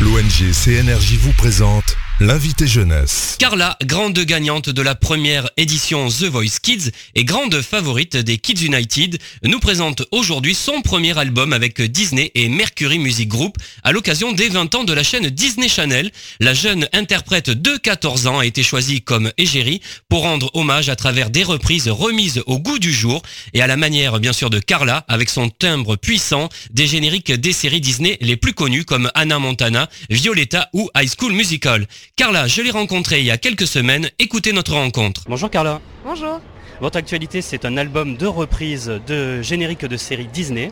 [0.00, 3.36] L'ONG CNRJ vous présente l'invité jeunesse.
[3.40, 8.64] Carla, grande gagnante de la première édition The Voice Kids et grande favorite des Kids
[8.64, 14.30] United, nous présente aujourd'hui son premier album avec Disney et Mercury Music Group à l'occasion
[14.30, 16.12] des 20 ans de la chaîne Disney Channel.
[16.38, 20.96] La jeune interprète de 14 ans a été choisie comme égérie pour rendre hommage à
[20.96, 23.22] travers des reprises remises au goût du jour
[23.54, 27.52] et à la manière bien sûr de Carla avec son timbre puissant des génériques des
[27.52, 31.88] séries Disney les plus connues comme Anna Montana, Violetta ou High School Musical.
[32.16, 34.08] Carla, je l'ai rencontrée il y a quelques semaines.
[34.18, 35.22] Écoutez notre rencontre.
[35.28, 35.80] Bonjour Carla.
[36.04, 36.40] Bonjour.
[36.80, 40.70] Votre actualité, c'est un album de reprises de génériques de séries Disney,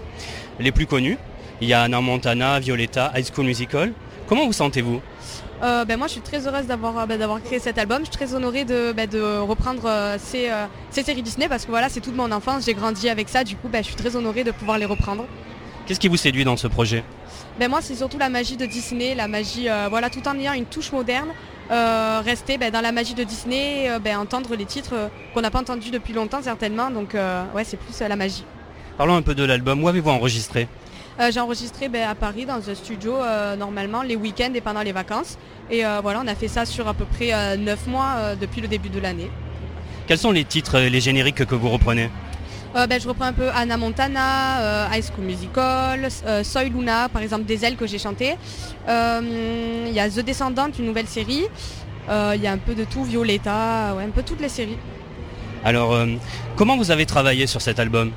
[0.61, 1.19] les plus connus.
[1.61, 3.93] Il y a Anna Montana, Violetta, High School Musical.
[4.27, 5.01] Comment vous sentez-vous?
[5.63, 8.01] Euh, ben moi je suis très heureuse d'avoir ben, d'avoir créé cet album.
[8.01, 11.65] Je suis très honorée de, ben, de reprendre euh, ces, euh, ces, séries Disney parce
[11.65, 13.97] que voilà c'est toute mon enfance, j'ai grandi avec ça, du coup ben, je suis
[13.97, 15.25] très honorée de pouvoir les reprendre.
[15.87, 17.05] Qu'est-ce qui vous séduit dans ce projet?
[17.59, 20.67] Ben, Moi c'est surtout la magie de Disney, la magie, voilà, tout en ayant une
[20.67, 21.29] touche moderne,
[22.25, 25.91] rester ben, dans la magie de Disney, ben, entendre les titres qu'on n'a pas entendus
[25.91, 27.15] depuis longtemps certainement, donc
[27.55, 28.45] ouais c'est plus la magie.
[28.97, 30.69] Parlons un peu de l'album, où avez-vous enregistré?
[31.21, 34.83] Euh, j'ai enregistré ben, à Paris dans un studio euh, normalement les week-ends et pendant
[34.83, 35.39] les vacances.
[35.71, 38.69] Et euh, voilà, on a fait ça sur à peu près 9 mois depuis le
[38.69, 39.31] début de l'année.
[40.07, 42.11] Quels sont les titres, les génériques que vous reprenez?
[42.75, 46.09] Ben, je reprends un peu Anna Montana, High School Musical,
[46.43, 48.37] Soy Luna, par exemple des ailes que j'ai chantées.
[48.89, 51.47] Il y a The Descendant, une nouvelle série.
[52.09, 54.79] Il y a un peu de tout, Violetta, ouais, un peu toutes les séries.
[55.65, 55.97] Alors,
[56.57, 58.11] comment vous avez travaillé sur cet album?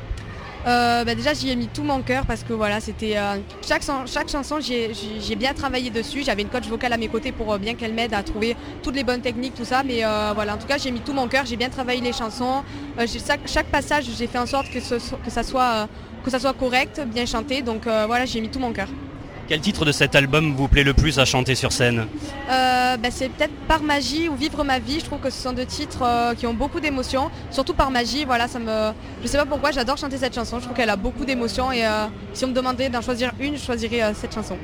[0.65, 3.83] Euh, bah, déjà j'y ai mis tout mon cœur parce que voilà c'était euh, chaque,
[4.07, 6.23] chaque chanson j'ai bien travaillé dessus.
[6.23, 8.95] J'avais une coach vocale à mes côtés pour euh, bien qu'elle m'aide à trouver toutes
[8.95, 9.83] les bonnes techniques tout ça.
[9.83, 10.01] Mais
[10.33, 11.45] voilà en tout cas j'ai mis tout mon cœur.
[11.45, 12.63] J'ai bien travaillé les chansons.
[12.97, 15.87] Chaque, chaque, passage j'ai fait en sorte que, que, ça soit,
[16.23, 17.61] que ça soit correct bien chanté.
[17.61, 18.87] Donc voilà j'ai mis tout mon cœur
[19.47, 22.07] quel titre de cet album vous plaît le plus à chanter sur scène
[22.49, 24.99] euh, bah, C'est peut-être Par Magie ou Vivre ma vie.
[24.99, 27.29] Je trouve que ce sont deux titres euh, qui ont beaucoup d'émotions.
[27.51, 28.91] Surtout Par Magie, voilà, ça me...
[29.21, 30.59] je sais pas pourquoi, j'adore chanter cette chanson.
[30.59, 33.55] Je trouve qu'elle a beaucoup d'émotions et euh, si on me demandait d'en choisir une,
[33.55, 34.57] je choisirais cette chanson.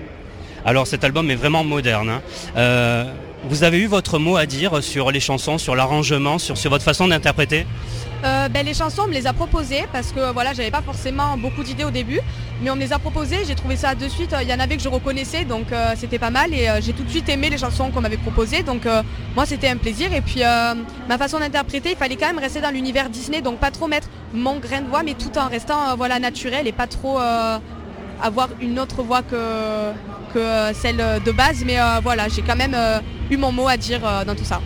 [0.66, 2.10] Alors cet album est vraiment moderne.
[2.56, 3.06] Hein.
[3.44, 7.08] Vous avez eu votre mot à dire sur les chansons, sur l'arrangement, sur, votre façon
[7.08, 7.66] d'interpréter
[8.24, 11.38] euh, ben, les chansons, on me les a proposées parce que voilà, j'avais pas forcément
[11.38, 12.20] beaucoup d'idées au début,
[12.62, 14.78] mais on me les a proposées, j'ai trouvé ça de suite, il y en avait
[14.78, 17.50] que je reconnaissais, donc euh, c'était pas mal et euh, j'ai tout de suite aimé
[17.50, 18.84] les chansons qu'on m'avait proposées, donc
[19.36, 20.42] moi c'était un plaisir et puis
[21.10, 24.08] ma façon d'interpréter, il fallait quand même rester dans l'univers Disney, donc pas trop mettre
[24.36, 27.18] mon grain de voix, mais tout en restant voilà, naturel et pas trop
[28.22, 29.36] avoir une autre voix que,
[30.34, 32.76] que celle de base, mais voilà, j'ai quand même
[33.30, 34.62] eu mon mot à dire dans tout ça.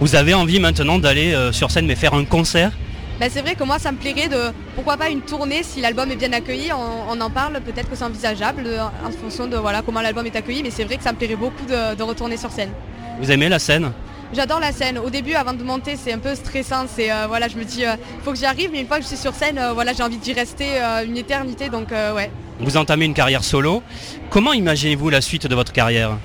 [0.00, 2.72] Vous avez envie maintenant d'aller euh, sur scène mais faire un concert?
[3.18, 6.10] Ben, c'est vrai que moi ça me plairait de pourquoi pas une tournée si l'album
[6.10, 8.66] est bien accueilli, on, en parle, peut-être que c'est envisageable
[9.06, 11.36] en fonction de voilà comment l'album est accueilli, mais c'est vrai que ça me plairait
[11.36, 12.70] beaucoup de, retourner sur scène.
[13.20, 13.92] Vous aimez la scène?
[14.32, 14.96] J'adore la scène.
[14.96, 16.86] Au début, avant de monter, c'est un peu stressant.
[16.88, 18.98] C'est euh, voilà, je me dis, il euh, faut que j'y arrive, mais une fois
[18.98, 21.68] que je suis sur scène, voilà, j'ai envie d'y rester une éternité.
[21.68, 22.30] Donc ouais.
[22.60, 23.82] Vous entamez une carrière solo.
[24.28, 26.18] Comment imaginez-vous la suite de votre carrière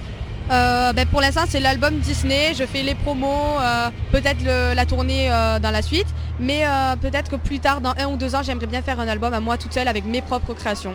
[0.51, 5.31] euh, ben, pour l'instant c'est l'album Disney, je fais les promos, euh, peut-être la tournée
[5.31, 6.05] euh, dans la suite,
[6.39, 6.65] mais
[7.01, 9.39] peut-être que plus tard, dans un ou deux ans, j'aimerais bien faire un album à
[9.39, 10.93] moi toute seule avec mes propres créations.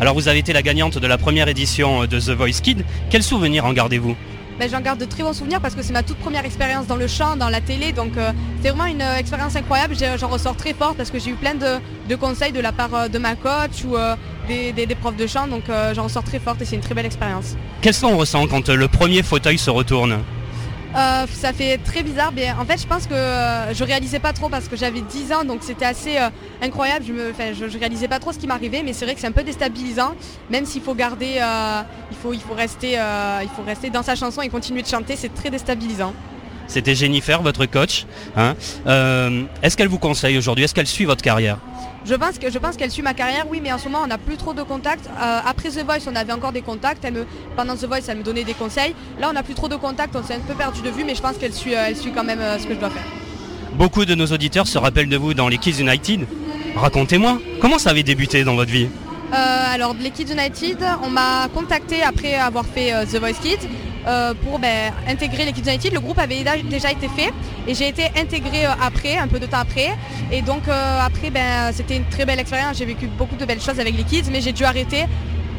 [0.00, 3.22] Alors vous avez été la gagnante de la première édition de The Voice Kid, quels
[3.22, 4.16] souvenirs en gardez-vous?
[4.58, 6.96] Ben, j'en garde de très bons souvenirs parce que c'est ma toute première expérience dans
[6.96, 7.92] le chant, dans la télé.
[7.92, 8.12] Donc
[8.62, 9.94] c'est vraiment une expérience incroyable.
[10.18, 13.18] J'en ressors très forte parce que j'ai eu plein de, conseils de la part de
[13.18, 13.96] ma coach ou
[14.48, 17.06] des, profs de chant, donc euh, j'en ressors très forte et c'est une très belle
[17.06, 17.56] expérience.
[17.82, 20.18] Qu'est-ce qu'on ressent quand euh, le premier fauteuil se retourne?
[20.96, 24.48] Euh, ça fait très bizarre, mais en fait je pense que je réalisais pas trop
[24.48, 26.16] parce que j'avais 10 ans donc c'était assez
[26.62, 27.32] incroyable, je, me,
[27.68, 30.14] je, réalisais pas trop ce qui m'arrivait mais c'est vrai que c'est un peu déstabilisant,
[30.50, 31.40] même s'il faut garder,
[32.22, 35.34] faut, il, faut rester, il faut rester dans sa chanson et continuer de chanter, c'est
[35.34, 36.14] très déstabilisant.
[36.68, 38.06] C'était Jennifer, votre coach.
[38.36, 38.54] Hein.
[39.62, 40.64] Est-ce qu'elle vous conseille aujourd'hui?
[40.64, 41.58] Est-ce qu'elle suit votre carrière?
[42.04, 44.06] Je pense que je pense qu'elle suit ma carrière, oui, mais en ce moment on
[44.06, 45.06] n'a plus trop de contacts.
[45.06, 47.04] Euh, après The Voice, on avait encore des contacts.
[47.04, 47.26] Elle me,
[47.56, 48.94] pendant The Voice, elle me donnait des conseils.
[49.20, 51.14] Là, on n'a plus trop de contacts, on s'est un peu perdu de vue, mais
[51.14, 53.02] je pense qu'elle suit, euh, elle suit quand même euh, ce que je dois faire.
[53.74, 56.26] Beaucoup de nos auditeurs se rappellent de vous dans les Kids United.
[56.76, 58.88] Racontez-moi, comment ça avait débuté dans votre vie?
[59.30, 63.68] Alors les Kids United, on m'a contacté après avoir fait The Voice Kids
[64.08, 65.92] euh, pour ben, intégrer l'équipe United.
[65.92, 67.30] Le groupe avait déjà été fait
[67.66, 69.90] et j'ai été intégrée euh, après, un peu de temps après.
[70.32, 72.78] Et donc euh, après, ben, c'était une très belle expérience.
[72.78, 75.04] J'ai vécu beaucoup de belles choses avec les kids, mais j'ai dû arrêter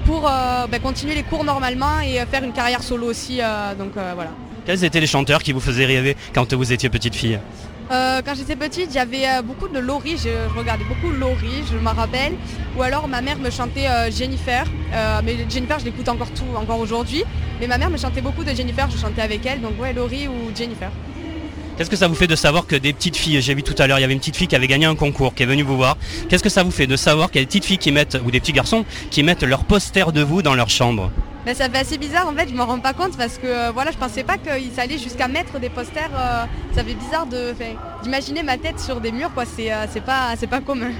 [0.05, 3.37] pour ben, continuer les cours normalement et faire une carrière solo aussi.
[3.77, 4.31] donc voilà.
[4.65, 7.37] Quels étaient les chanteurs qui vous faisaient rêver quand vous étiez petite fille?
[7.91, 11.93] Euh, quand j'étais petite, j'avais euh, beaucoup de Laurie, je, regardais beaucoup Laurie, je m'en
[11.93, 12.33] rappelle.
[12.77, 14.65] Ou alors ma mère me chantait euh, Jennifer,
[15.23, 17.23] mais Jennifer je l'écoute encore tout, encore aujourd'hui.
[17.59, 20.27] Mais ma mère me chantait beaucoup de Jennifer, je chantais avec elle, donc ouais Laurie
[20.27, 20.91] ou Jennifer.
[21.79, 23.87] Qu'est-ce que ça vous fait de savoir que des petites filles, j'ai vu tout à
[23.87, 25.63] l'heure, il y avait une petite fille qui avait gagné un concours, qui est venue
[25.63, 25.95] vous voir.
[26.27, 28.17] Qu'est-ce que ça vous fait de savoir qu'il y a des petites filles qui mettent,
[28.25, 31.09] ou des petits garçons, qui mettent leur poster de vous dans leur chambre?
[31.45, 33.71] Mais ça fait assez bizarre en fait, je m'en rends pas compte parce que euh,
[33.71, 36.11] voilà, je pensais pas qu'il s'allait jusqu'à mettre des posters.
[36.13, 36.43] Euh,
[36.75, 37.53] ça fait bizarre de
[38.03, 40.91] d'imaginer ma tête sur des murs quoi, c'est euh, pas c'est pas commun.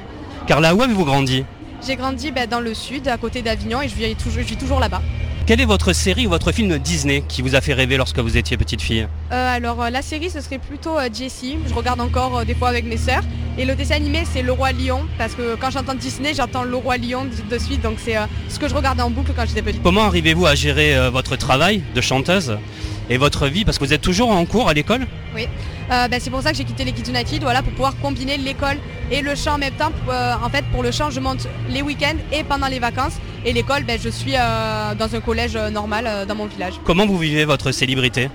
[0.47, 1.43] Carla, où avez-vous grandi?
[1.85, 5.01] J'ai grandi ben, dans le sud, à côté d'Avignon et je vis toujours, toujours là-bas.
[5.49, 8.37] Quelle est votre série ou votre film Disney qui vous a fait rêver lorsque vous
[8.37, 11.99] étiez petite fille Euh, alors euh, la série ce serait plutôt euh, Jessie, je regarde
[12.01, 13.23] encore des fois avec mes sœurs.
[13.57, 16.75] Et le dessin animé c'est Le Roi Lion, parce que quand j'entends Disney j'entends Le
[16.75, 18.13] Roi Lion de de suite, donc c'est
[18.47, 19.81] ce que je regardais en boucle quand j'étais petite.
[19.81, 22.55] Comment arrivez-vous à gérer votre travail de chanteuse?
[23.09, 25.05] Et votre vie Parce que vous êtes toujours en cours à l'école
[25.35, 25.47] Oui,
[25.91, 28.37] Euh, ben, c'est pour ça que j'ai quitté les Kids United, voilà, pour pouvoir combiner
[28.37, 28.77] l'école
[29.11, 29.91] et le chant en même temps.
[30.07, 33.13] Euh, en fait pour le chant je monte les week-ends et pendant les vacances.
[33.45, 36.73] Et l'école ben, je suis euh, dans un collège normal dans mon village.
[36.83, 38.29] Comment vous vivez votre célébrité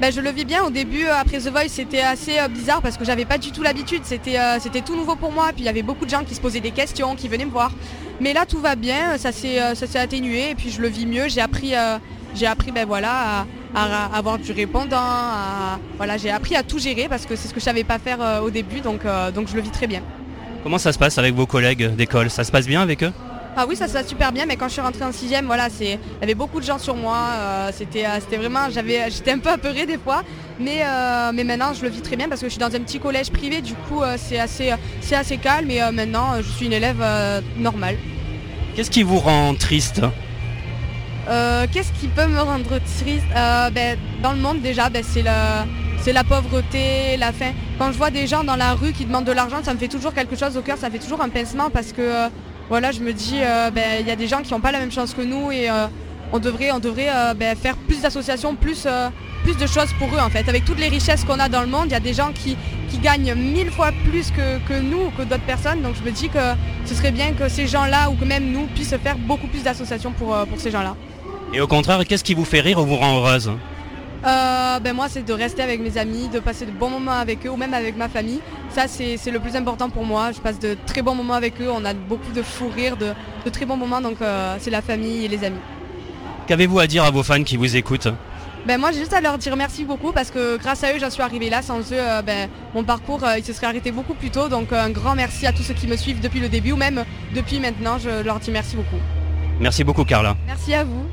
[0.00, 0.64] Ben, je le vis bien.
[0.64, 4.00] Au début, après The Voice, c'était assez bizarre parce que j'avais pas du tout l'habitude.
[4.04, 5.46] C'était c'était tout nouveau pour moi.
[5.54, 7.50] Puis il y avait beaucoup de gens qui se posaient des questions, qui venaient me
[7.52, 7.70] voir.
[8.18, 9.16] Mais là, tout va bien.
[9.18, 11.28] Ça s'est ça s'est atténué et puis je le vis mieux.
[11.28, 11.74] J'ai appris
[12.34, 14.96] j'ai appris ben voilà à, à avoir du répondant.
[14.98, 17.98] à- voilà, j'ai appris à tout gérer parce que c'est ce que je savais pas
[17.98, 18.80] faire euh, au début.
[18.80, 20.02] Donc euh, donc je le vis très bien.
[20.62, 22.28] Comment ça se passe avec vos collègues d'école?
[22.30, 23.12] Ça se passe bien avec eux?
[23.56, 25.68] Ah oui, ça se passe super bien, mais quand je suis rentrée en sixième, voilà,
[25.68, 27.16] c'est, il y avait beaucoup de gens sur moi.
[27.36, 30.22] euh, c'était, c'était vraiment, j'avais, j'étais un peu apeurée des fois,
[30.60, 32.78] mais, euh, mais maintenant je le vis très bien parce que je suis dans un
[32.80, 33.60] petit collège privé.
[33.60, 37.02] Du coup, euh, c'est assez, c'est assez calme et maintenant je suis une élève
[37.58, 37.96] normale.
[38.76, 40.00] Qu'est-ce qui vous rend triste?
[41.30, 43.24] Euh, qu'est-ce qui peut me rendre triste?
[43.36, 47.52] Euh, ben, Dans le monde déjà, ben, c'est la, pauvreté, la faim.
[47.78, 49.88] Quand je vois des gens dans la rue qui demandent de l'argent, ça me fait
[49.88, 52.28] toujours quelque chose au cœur, ça fait toujours un pincement parce que euh,
[52.68, 53.38] voilà, je me dis,
[53.74, 55.68] ben, il y a des gens qui n'ont pas la même chance que nous et
[56.32, 57.08] on devrait, on devrait
[57.56, 58.86] faire plus d'associations, plus,
[59.42, 60.48] plus de choses pour eux en fait.
[60.48, 62.56] Avec toutes les richesses qu'on a dans le monde, il y a des gens qui,
[63.02, 65.82] gagnent mille fois plus que, nous ou que d'autres personnes.
[65.82, 66.54] Donc je me dis que
[66.84, 70.12] ce serait bien que ces gens-là ou que même nous puissent faire beaucoup plus d'associations
[70.12, 70.94] pour, pour ces gens-là.
[71.52, 73.50] Et au contraire, qu'est-ce qui vous fait rire ou vous rend heureuse?
[74.24, 77.46] Euh, ben moi c'est de rester avec mes amis, de passer de bons moments avec
[77.46, 78.40] eux ou même avec ma famille.
[78.68, 80.30] Ça c'est le plus important pour moi.
[80.32, 83.14] Je passe de très bons moments avec eux, on a beaucoup de fous rires, de,
[83.44, 85.58] de très bons moments donc euh, c'est la famille et les amis.
[86.46, 88.08] Qu'avez-vous à dire à vos fans qui vous écoutent?
[88.66, 91.08] Ben moi j'ai juste à leur dire merci beaucoup parce que grâce à eux j'en
[91.08, 91.62] suis arrivée là.
[91.62, 94.48] Sans eux euh, ben, mon parcours il se serait arrêté beaucoup plus tôt.
[94.48, 97.04] Donc un grand merci à tous ceux qui me suivent depuis le début ou même
[97.34, 97.96] depuis maintenant.
[97.98, 99.00] Je leur dis merci beaucoup.
[99.58, 100.36] Merci beaucoup Carla.
[100.46, 101.06] Merci à vous.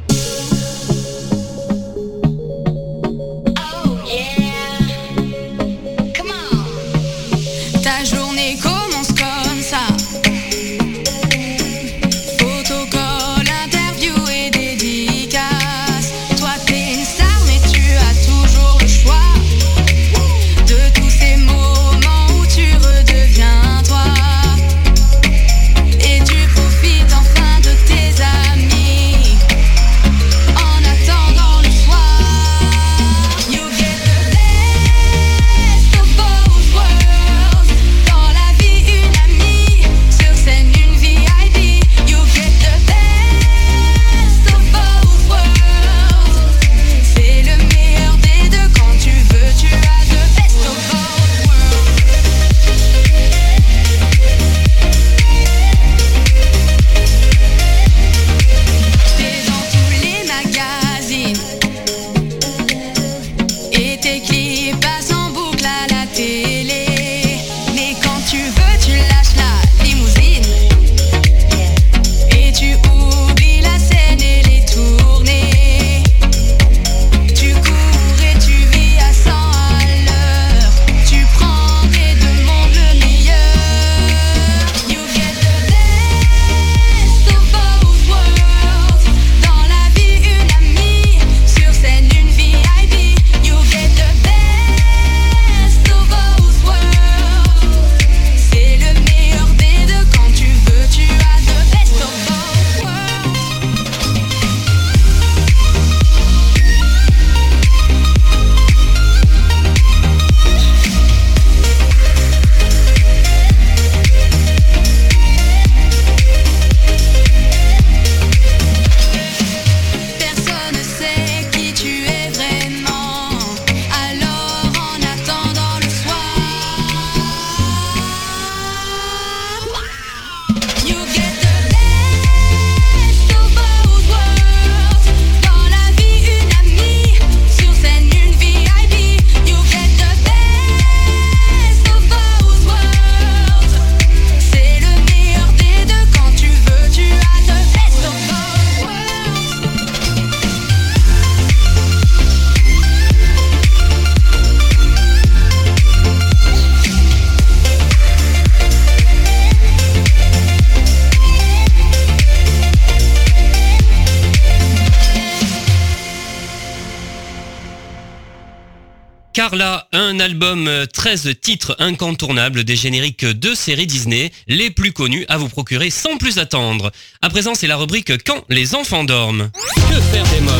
[170.27, 175.47] Album euh, 13 titres incontournables des génériques de séries Disney, les plus connus à vous
[175.47, 176.91] procurer sans plus attendre.
[177.21, 179.49] À présent, c'est la rubrique Quand les enfants dorment.
[179.89, 180.53] Que faire des mômes?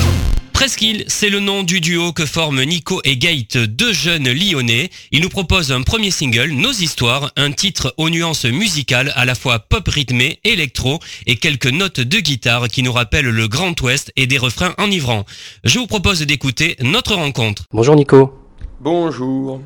[0.53, 4.89] Presqu'île, c'est le nom du duo que forment Nico et Gate, deux jeunes lyonnais.
[5.11, 9.36] Ils nous proposent un premier single, Nos Histoires, un titre aux nuances musicales à la
[9.36, 14.13] fois pop rythmé, électro et quelques notes de guitare qui nous rappellent le Grand Ouest
[14.15, 15.26] et des refrains enivrants.
[15.65, 17.63] Je vous propose d'écouter notre rencontre.
[17.74, 18.46] Bonjour Nico.
[18.91, 19.59] Bonjour.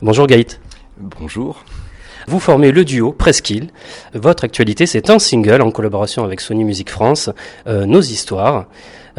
[0.00, 0.58] Bonjour Gaët.
[0.96, 1.62] Bonjour.
[2.26, 3.68] Vous formez le duo Presqu'île.
[4.14, 7.28] Votre actualité, c'est un single en collaboration avec Sony Music France,
[7.66, 8.64] euh, Nos Histoires.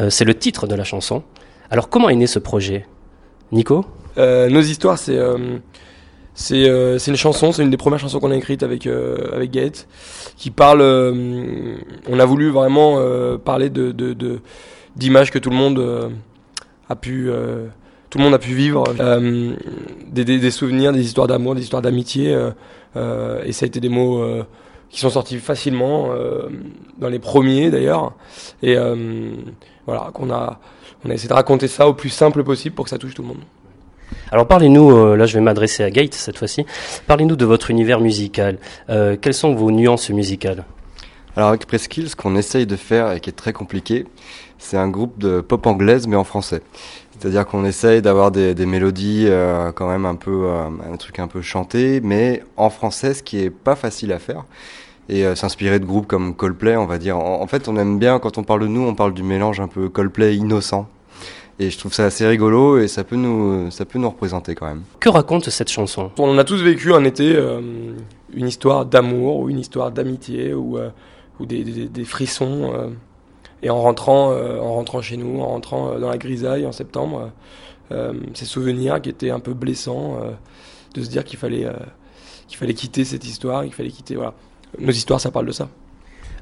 [0.00, 1.22] Euh, c'est le titre de la chanson.
[1.70, 2.86] Alors comment est né ce projet?
[3.52, 3.84] Nico?
[4.18, 5.58] Euh, Nos histoires, c'est euh,
[6.34, 9.52] c'est euh, une chanson, c'est une des premières chansons qu'on a écrites avec euh, avec
[9.52, 9.86] Gaët,
[10.36, 10.80] qui parle.
[10.80, 11.76] euh,
[12.08, 14.40] on a voulu vraiment euh, parler de de de-
[14.96, 16.08] d'images que tout le monde euh,
[16.88, 17.66] a pu euh,
[18.16, 19.54] tout le monde a pu vivre, euh,
[20.10, 22.50] des, souvenirs, des histoires d'amour, des histoires d'amitié, euh,
[22.96, 24.24] euh, et ça a été des mots
[24.88, 26.08] qui sont sortis facilement
[26.96, 28.14] dans les premiers d'ailleurs,
[28.62, 28.76] et
[29.84, 30.58] voilà qu'on a
[31.04, 33.20] on a essayé de raconter ça au plus simple possible pour que ça touche tout
[33.20, 33.42] le monde.
[34.32, 36.64] Alors parlez-nous, là je vais m'adresser à Gaët cette fois-ci,
[37.06, 38.56] parlez-nous de votre univers musical.
[38.88, 40.64] Quelles sont vos nuances musicales?
[41.36, 44.06] Alors avec Presqu'île, ce qu'on essaye de faire et qui est très compliqué,
[44.56, 46.62] c'est un groupe de pop anglaise mais en français.
[47.18, 51.18] C'est-à-dire qu'on essaye d'avoir des, des mélodies euh, quand même un peu, euh, un truc
[51.18, 54.44] un peu chanté, mais en français, ce qui est pas facile à faire.
[55.08, 57.18] Et euh, s'inspirer de groupes comme Coldplay, on va dire.
[57.18, 59.60] En, en fait, on aime bien quand on parle de nous, on parle du mélange
[59.60, 60.88] un peu Coldplay innocent.
[61.58, 64.66] Et je trouve ça assez rigolo et ça peut nous, ça peut nous représenter quand
[64.66, 64.82] même.
[65.00, 66.10] Que raconte cette chanson?
[66.18, 67.60] On a tous vécu un été euh,
[68.34, 70.90] une histoire d'amour ou une histoire d'amitié ou, euh,
[71.40, 72.72] ou des, des- des frissons.
[72.74, 72.88] euh,
[73.62, 76.72] et en rentrant, euh, en rentrant chez nous, en rentrant euh, dans la grisaille en
[76.72, 77.30] septembre,
[78.34, 80.18] ces souvenirs qui étaient un peu blessants,
[80.94, 81.68] de se dire qu'il fallait,
[82.48, 84.16] qu'il fallait quitter cette histoire, qu'il fallait quitter.
[84.16, 84.34] Voilà.
[84.80, 85.68] Nos histoires, ça parle de ça.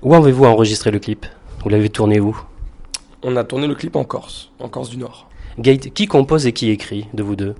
[0.02, 1.26] Où avez-vous enregistré le clip?
[1.62, 2.34] Vous l'avez tourné où?
[3.22, 5.28] On a tourné le clip en Corse, en Corse du Nord.
[5.58, 7.54] Gaët, qui compose et qui écrit de vous deux?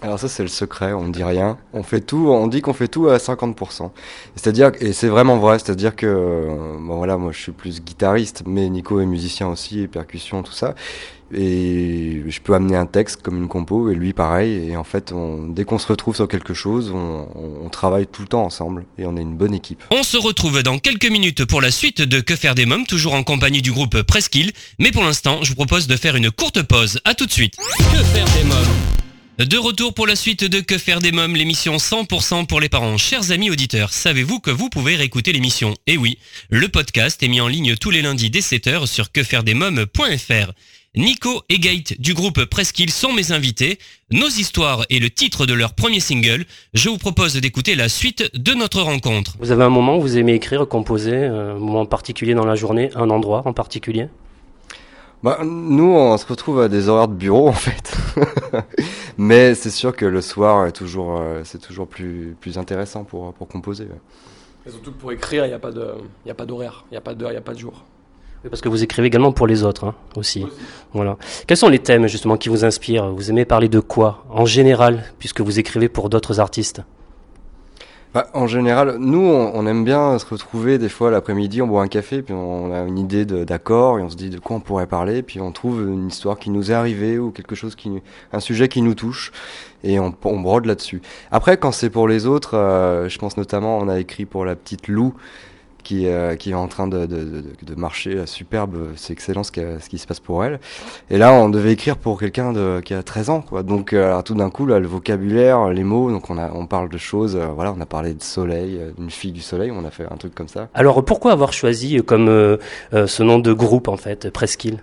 [0.00, 1.58] Alors ça c'est le secret, on ne dit rien.
[1.72, 3.90] On fait tout, on dit qu'on fait tout à 50%.
[4.36, 8.44] C'est-à-dire et c'est vraiment vrai, c'est-à-dire que euh, bon voilà, moi je suis plus guitariste,
[8.46, 10.74] mais Nico est musicien aussi, et percussion tout ça.
[11.34, 14.70] Et je peux amener un texte comme une compo et lui pareil.
[14.70, 18.06] Et en fait, on, dès qu'on se retrouve sur quelque chose, on, on- on travaille
[18.06, 19.82] tout le temps ensemble et on est une bonne équipe.
[19.90, 23.12] On se retrouve dans quelques minutes pour la suite de Que faire des mômes, toujours
[23.14, 24.52] en compagnie du groupe Presqu'île.
[24.78, 26.98] Mais pour l'instant, je vous propose de faire une courte pause.
[27.04, 27.56] À tout de suite.
[27.78, 29.07] Que faire des mômes?
[29.38, 32.96] De retour pour la suite de Que faire des mômes, l'émission 100% pour les parents.
[32.96, 35.76] Chers amis auditeurs, savez-vous que vous pouvez réécouter l'émission?
[35.86, 36.18] Eh oui,
[36.50, 40.50] le podcast est mis en ligne tous les lundis dès 7h sur quefairedesmômes.fr.
[40.96, 43.78] Nico et Gaët du groupe Presqu'île sont mes invités.
[44.10, 46.44] Nos histoires est le titre de leur premier single.
[46.74, 49.36] Je vous propose d'écouter la suite de notre rencontre.
[49.38, 52.56] Vous avez un moment où vous aimez écrire, composer, euh, un moment particulier dans la
[52.56, 54.08] journée, un endroit en particulier?
[55.22, 57.96] Bah, nous, on se retrouve à des horaires de bureau en fait.
[59.18, 63.32] Mais c'est sûr que le soir est toujours, euh, c'est toujours plus, plus intéressant pour,
[63.34, 63.84] pour composer.
[63.84, 64.00] ouais.
[64.66, 65.94] Et surtout que pour écrire, il n'y a pas de-
[66.24, 67.58] il y a pas d'horaire, il n'y a pas d'heure, il n'y a pas de
[67.58, 67.84] jour.
[68.44, 70.46] Oui, parce que vous écrivez également pour les autres hein, aussi.
[70.92, 71.16] Voilà.
[71.48, 73.08] Quels sont les thèmes justement qui vous inspirent?
[73.08, 76.82] Vous aimez parler de quoi en général, puisque vous écrivez pour d'autres artistes?
[78.14, 81.88] Bah, en général, nous, on, aime bien se retrouver des fois l'après-midi, on boit un
[81.88, 84.86] café, puis on a une idée d'accord, et on se dit de quoi on pourrait
[84.86, 88.00] parler, puis on trouve une histoire qui nous est arrivée ou quelque chose qui,
[88.32, 89.30] un sujet qui nous touche,
[89.84, 91.02] et on, on brode là-dessus.
[91.30, 94.56] Après, quand c'est pour les autres, euh, je pense notamment, on a écrit pour la
[94.56, 95.12] petite Lou,
[95.82, 99.42] qui, euh, qui est en train de, de, de, de marcher euh, superbe, c'est excellent
[99.42, 100.60] ce, ce qui se passe pour elle.
[101.10, 103.62] Et là, on devait écrire pour quelqu'un qui a 13 ans, quoi.
[103.62, 106.66] Donc, euh, alors, tout d'un coup, là, le vocabulaire, les mots, donc on, a, on
[106.66, 109.84] parle de choses, euh, voilà, on a parlé de soleil, d'une fille du soleil, on
[109.84, 110.68] a fait un truc comme ça.
[110.74, 112.56] Alors pourquoi avoir choisi comme euh,
[112.92, 114.78] euh, ce nom de groupe en fait, Presqu'île?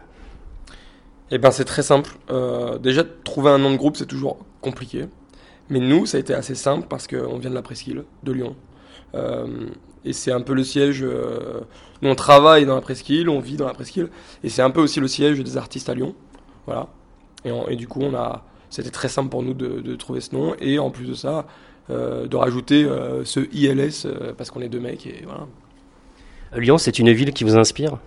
[1.31, 2.11] Eh ben c'est très simple.
[2.29, 5.05] Euh, déjà, trouver un nom de groupe, c'est toujours compliqué.
[5.69, 8.55] Mais nous, ça a été assez simple parce qu'on vient de la Presqu'île, de Lyon.
[9.15, 9.67] Euh,
[10.05, 11.01] et c'est un peu le siège.
[11.03, 11.61] euh,
[12.01, 14.09] on travaille dans la Presqu'île, on vit dans la Presqu'île.
[14.43, 16.13] Et c'est un peu aussi le siège des artistes à Lyon.
[16.67, 16.87] Voilà.
[17.43, 20.55] Et, du coup, on a, c'était très simple pour nous de, trouver ce nom.
[20.59, 21.45] Et en plus de ça,
[21.89, 25.05] euh, de rajouter euh, ce ILS parce qu'on est deux mecs.
[25.07, 25.47] Et voilà.
[26.55, 27.97] Lyon, c'est une ville qui vous inspire?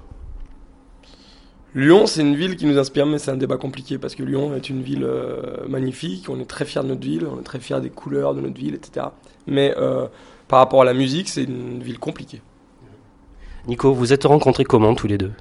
[1.74, 4.54] Lyon, c'est une ville qui nous inspire, mais c'est un débat compliqué parce que Lyon
[4.54, 6.28] est une ville euh, magnifique.
[6.30, 8.56] On est très fiers de notre ville, on est très fiers des couleurs de notre
[8.56, 9.06] ville, etc.
[9.46, 10.06] Mais euh,
[10.48, 12.40] par rapport à la musique, c'est une ville compliquée.
[13.66, 15.32] Nico, vous êtes rencontrés comment tous les deux?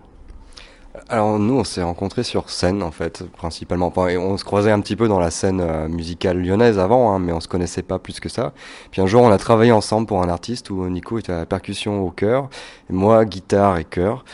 [1.09, 3.87] Alors nous, on s'est rencontrés sur scène en fait, principalement.
[3.87, 7.13] Enfin, et on se croisait un petit peu dans la scène euh, musicale lyonnaise avant,
[7.13, 8.51] hein, mais on se connaissait pas plus que ça.
[8.91, 11.45] Puis un jour, on a travaillé ensemble pour un artiste où Nico était à la
[11.45, 12.49] percussion au chœur,
[12.89, 14.25] et moi guitare et chœur.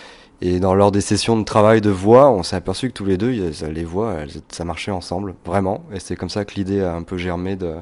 [0.46, 3.16] Et dans lors des sessions de travail de voix, on s'est aperçu que tous les
[3.18, 5.86] deux, les voix, elles- ça marchait ensemble, vraiment.
[5.94, 7.76] Et c'est comme ça que l'idée a un peu germé de,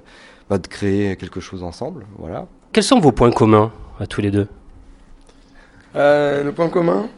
[0.48, 2.06] bah, de créer quelque chose ensemble.
[2.20, 2.46] Voilà.
[2.72, 4.48] Quels sont vos points communs à tous les deux?
[5.96, 7.10] Euh, le point commun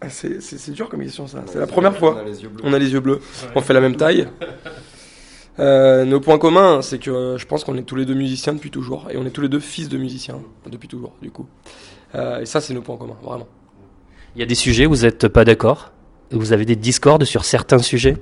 [0.00, 1.42] Ah, c'est, c'est, c'est dur comme question ça.
[1.46, 2.14] C'est la première fois.
[2.14, 2.62] On a les yeux bleus.
[2.64, 3.20] On a les yeux bleus.
[3.56, 4.28] On fait la même taille.
[5.58, 8.52] Euh, nos points communs, c'est que euh, je pense qu'on est tous les deux musiciens
[8.52, 9.08] depuis toujours.
[9.10, 10.38] Et on est tous les deux fils de musiciens
[10.70, 11.46] depuis toujours, du coup.
[12.14, 13.48] Euh, et ça, c'est nos points communs, vraiment.
[14.36, 15.92] Il y a des sujets où vous n'êtes pas d'accord?
[16.30, 18.18] Vous avez des discordes sur certains sujets?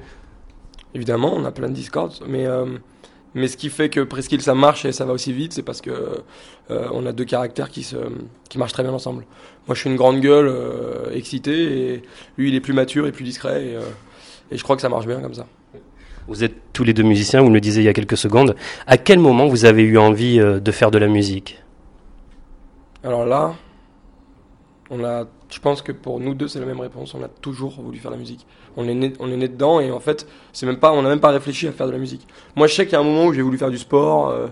[0.94, 2.66] Évidemment, on a plein de discords, mais, euh,
[3.34, 5.80] mais ce qui fait que Presqu'île ça marche et ça va aussi vite, c'est parce
[5.80, 5.90] que
[6.70, 7.96] euh, on a deux caractères qui, se,
[8.48, 9.26] qui marchent très bien ensemble.
[9.66, 12.02] Moi, je suis une grande gueule, euh, excité, et
[12.38, 13.80] lui, il est plus mature et plus discret, et, euh,
[14.52, 15.48] et je crois que ça marche bien comme ça.
[16.28, 18.54] Vous êtes tous les deux musiciens, vous me le disiez il y a quelques secondes.
[18.86, 21.60] À quel moment vous avez eu envie de faire de la musique?
[23.02, 23.56] Alors là,
[24.90, 27.14] on a, je pense que pour nous deux, c'est la même réponse.
[27.14, 28.46] On a toujours voulu faire de la musique.
[28.76, 31.08] On est né, on est né dedans et en fait, c'est même pas, on n'a
[31.08, 32.26] même pas réfléchi à faire de la musique.
[32.56, 34.48] Moi, je sais qu'il y a un moment où j'ai voulu faire du sport, euh,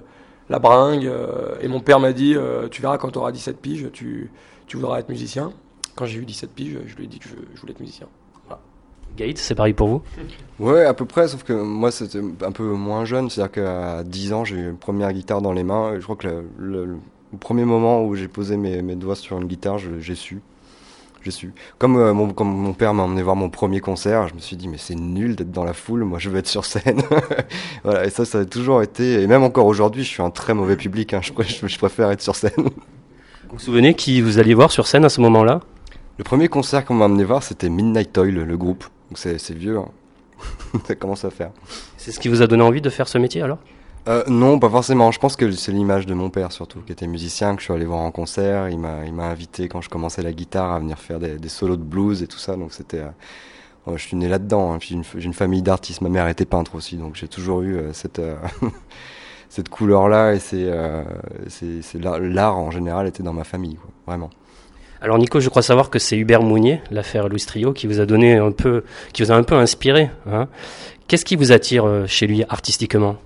[0.49, 3.59] la bringue, euh, et mon père m'a dit, euh, tu verras quand tu auras 17
[3.59, 4.31] piges, tu,
[4.67, 5.53] tu voudras être musicien.
[5.97, 8.07] Quand j'ai eu 17 piges, je lui ai dit que je, je voulais être musicien.
[8.47, 8.61] Voilà.
[9.17, 10.03] Gates, c'est pareil pour vous?
[10.59, 14.33] Ouais, à peu près, sauf que moi c'était un peu moins jeune, c'est-à-dire qu'à 10
[14.33, 16.45] ans j'ai eu une première guitare dans les mains, et je crois que le,
[16.87, 16.97] le-
[17.33, 20.41] le premier moment où j'ai posé mes, mes doigts sur une guitare, j'ai su.
[21.23, 21.53] J'ai su.
[21.79, 24.57] Comme, euh, mon, comme mon père m'a emmené voir mon premier concert, je me suis
[24.57, 27.01] dit mais c'est nul d'être dans la foule, moi je veux être sur scène.
[27.85, 30.53] voilà, et ça ça a toujours été, et même encore aujourd'hui je suis un très
[30.53, 32.51] mauvais public, hein, je, pr- je- je préfère être sur scène.
[32.57, 35.61] Vous vous souvenez qui vous alliez voir sur scène à ce moment-là?
[36.19, 39.79] Le premier concert qu'on m'a emmené voir c'était Midnight Toil, le groupe, donc c'est vieux,
[39.79, 39.89] hein.
[40.89, 41.51] ça commence à faire.
[41.99, 43.59] C'est ce qui vous a donné envie de faire ce métier alors?
[44.09, 45.13] Euh, non, pas forcément.
[45.13, 47.75] Je pense que c'est l'image de mon père surtout, qui était musicien, que je suis
[47.75, 48.69] allé voir en concert.
[48.69, 52.23] Il m'a, invité quand je commençais la guitare à venir faire des, solos de blues
[52.23, 52.57] et tout ça.
[52.57, 53.01] Donc c'était,
[53.87, 54.73] euh, je suis né là-dedans.
[54.73, 54.79] hein.
[54.81, 56.01] J'ai une, j'ai une famille d'artistes.
[56.01, 58.21] Ma mère était peintre aussi, donc j'ai toujours eu euh, cette
[59.71, 60.71] couleur-là et
[62.01, 64.31] l'art, en général était dans ma famille, vraiment.
[65.01, 68.07] Alors Nico, je crois savoir que c'est Hubert Mounier, l'affaire Louis Trio, qui vous a
[68.07, 70.11] donné un peu, qui vous a un peu inspiré.
[70.31, 70.49] Hein
[71.09, 73.17] Qu'est-ce qui vous attire chez lui artistiquement?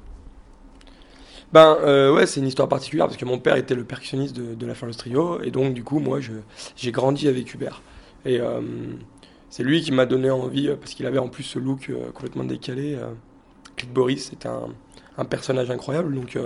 [1.52, 4.66] Ben euh, ouais, c'est une histoire particulière parce que mon père était le percussionniste de,
[4.66, 6.18] la Fairless Trio et donc du coup moi
[6.76, 7.82] j'ai grandi avec Hubert
[8.24, 8.60] et euh,
[9.48, 12.44] c'est lui qui m'a donné envie euh, parce qu'il avait en plus ce look complètement
[12.44, 12.98] décalé.
[13.76, 14.68] Click Boris, c'était un,
[15.18, 16.36] un personnage incroyable donc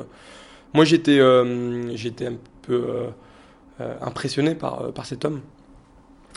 [0.75, 1.21] moi j'étais
[1.97, 3.07] j'étais un peu
[4.03, 5.41] impressionné par par cet homme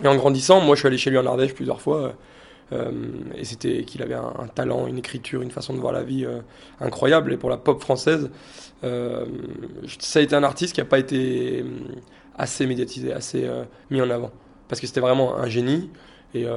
[0.04, 2.14] et en grandissant moi je suis allé chez lui en Ardèche plusieurs fois.
[2.72, 2.92] Euh,
[3.36, 6.40] et c'était qu'il avait un, talent, une écriture, une façon de voir la vie euh,
[6.80, 7.34] incroyable.
[7.34, 8.30] Et pour la pop française,
[8.84, 9.26] euh,
[10.00, 11.66] ça a été un artiste qui n'a pas été
[12.38, 13.50] assez médiatisé, assez
[13.90, 14.32] mis en avant.
[14.68, 15.90] Parce que c'était vraiment un génie.
[16.34, 16.48] Et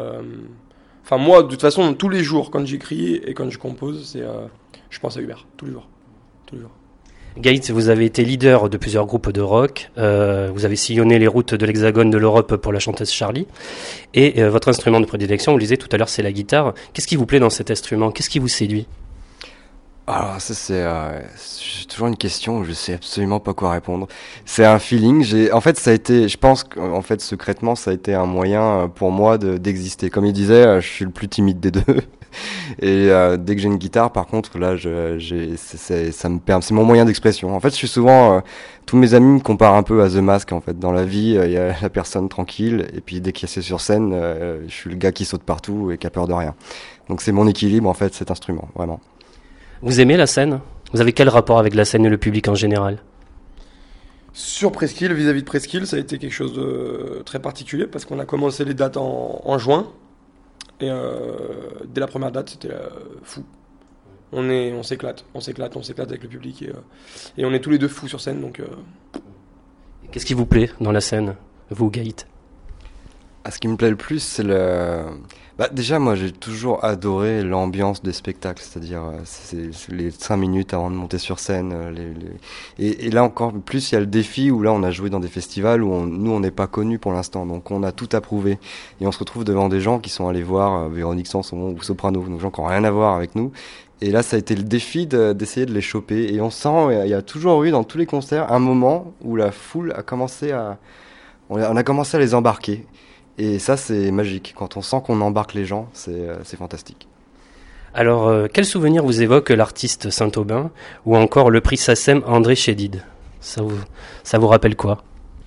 [1.05, 4.25] enfin, moi, de toute façon, tous les jours, quand j'écris et quand je compose, c'est,
[4.89, 5.89] je pense à Hubert, tous les jours.
[6.47, 6.71] Tous les jours.
[7.39, 9.91] Gates, vous avez été leader de plusieurs groupes de rock.
[9.99, 13.47] euh, vous avez sillonné les routes de l'Hexagone de l'Europe pour la chanteuse Charlie.
[14.15, 16.73] Et euh, votre instrument de prédilection, vous le disiez tout à l'heure, c'est la guitare.
[16.95, 18.11] Qu'est-ce qui vous plaît dans cet instrument?
[18.11, 18.87] Qu'est-ce qui vous séduit?
[20.09, 21.21] Alors ça c'est euh,
[21.89, 24.07] toujours une question où je sais absolument pas quoi répondre.
[24.45, 25.51] C'est un feeling.
[25.51, 28.63] En fait ça a été, je pense qu'en fait secrètement ça a été un moyen
[28.63, 30.09] euh, pour moi de d'exister.
[30.09, 31.83] Comme il disait, je suis le plus timide des deux.
[32.81, 36.29] Et euh, dès que j'ai une guitare, par contre, là, je, j'ai, c'est, c'est- ça
[36.29, 37.55] me permet, c'est mon moyen d'expression.
[37.55, 38.41] En fait, je suis souvent, euh,
[38.87, 40.53] tous mes amis me comparent un peu à The Mask.
[40.53, 43.33] En fait, dans la vie, euh, il y a la personne tranquille, et puis dès
[43.33, 46.07] qu'il y a sur scène, euh, je suis le gars qui saute partout et qui
[46.07, 46.55] a peur de rien.
[47.09, 49.01] Donc c'est mon équilibre en fait, cet instrument, vraiment.
[49.83, 50.61] Vous aimez la scène?
[50.93, 52.99] Vous avez quel rapport avec la scène et le public en général?
[54.33, 58.19] Sur Presqu'île, vis-à-vis de Presqu'île, ça a été quelque chose de très particulier parce qu'on
[58.19, 59.87] a commencé les dates en, en juin.
[60.81, 62.89] Et euh, dès la première date, c'était euh,
[63.23, 63.45] fou.
[64.33, 67.61] On est, on s'éclate, on s'éclate, on s'éclate avec le public et, euh, on est
[67.61, 68.41] tous les deux fous sur scène.
[68.41, 68.61] Donc,
[70.11, 71.37] Qu'est-ce qui vous plaît dans la scène,
[71.71, 72.27] vous, Gaït?
[73.51, 75.03] Ce qui me plaît le plus, c'est le.
[75.59, 80.91] Bah, déjà, moi, j'ai toujours adoré l'ambiance des spectacles, c'est-à-dire euh, les cinq minutes avant
[80.91, 81.73] de monter sur scène.
[81.73, 82.15] euh,
[82.79, 85.21] Et, là encore plus, il y a le défi où là, on a joué dans
[85.21, 88.21] des festivals où nous, on n'est pas connus pour l'instant, donc on a tout à
[88.21, 88.59] prouver.
[89.01, 91.83] Et on se retrouve devant des gens qui sont allés voir euh, Véronique Sanson ou
[91.83, 93.53] Soprano, donc gens qui n'ont rien à voir avec nous.
[94.03, 96.35] Et là, ça a été le défi de- d'essayer de les choper.
[96.35, 99.37] Et on sent, il y a toujours eu dans tous les concerts un moment où
[99.37, 100.79] la foule a commencé à,
[101.49, 102.85] on a commencé à les embarquer.
[103.39, 104.55] Et ça, c'est magique.
[104.57, 107.09] Quand on sent qu'on embarque les gens, c'est euh, c'est fantastique.
[107.95, 110.71] Alors, euh, quel souvenir vous évoque l'artiste Saint-Aubin
[111.07, 113.03] ou encore le prix SACEM André Chédid?
[113.41, 113.79] Ça vous,
[114.23, 115.03] ça vous rappelle quoi?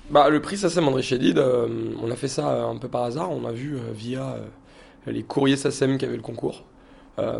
[0.09, 1.67] Bah, le prix SACEM André Chédid, euh,
[2.01, 3.31] on a fait ça un peu par hasard.
[3.31, 4.45] On a vu euh, via euh,
[5.11, 6.63] les courriers SACEM qui avaient le concours.
[7.19, 7.39] Euh,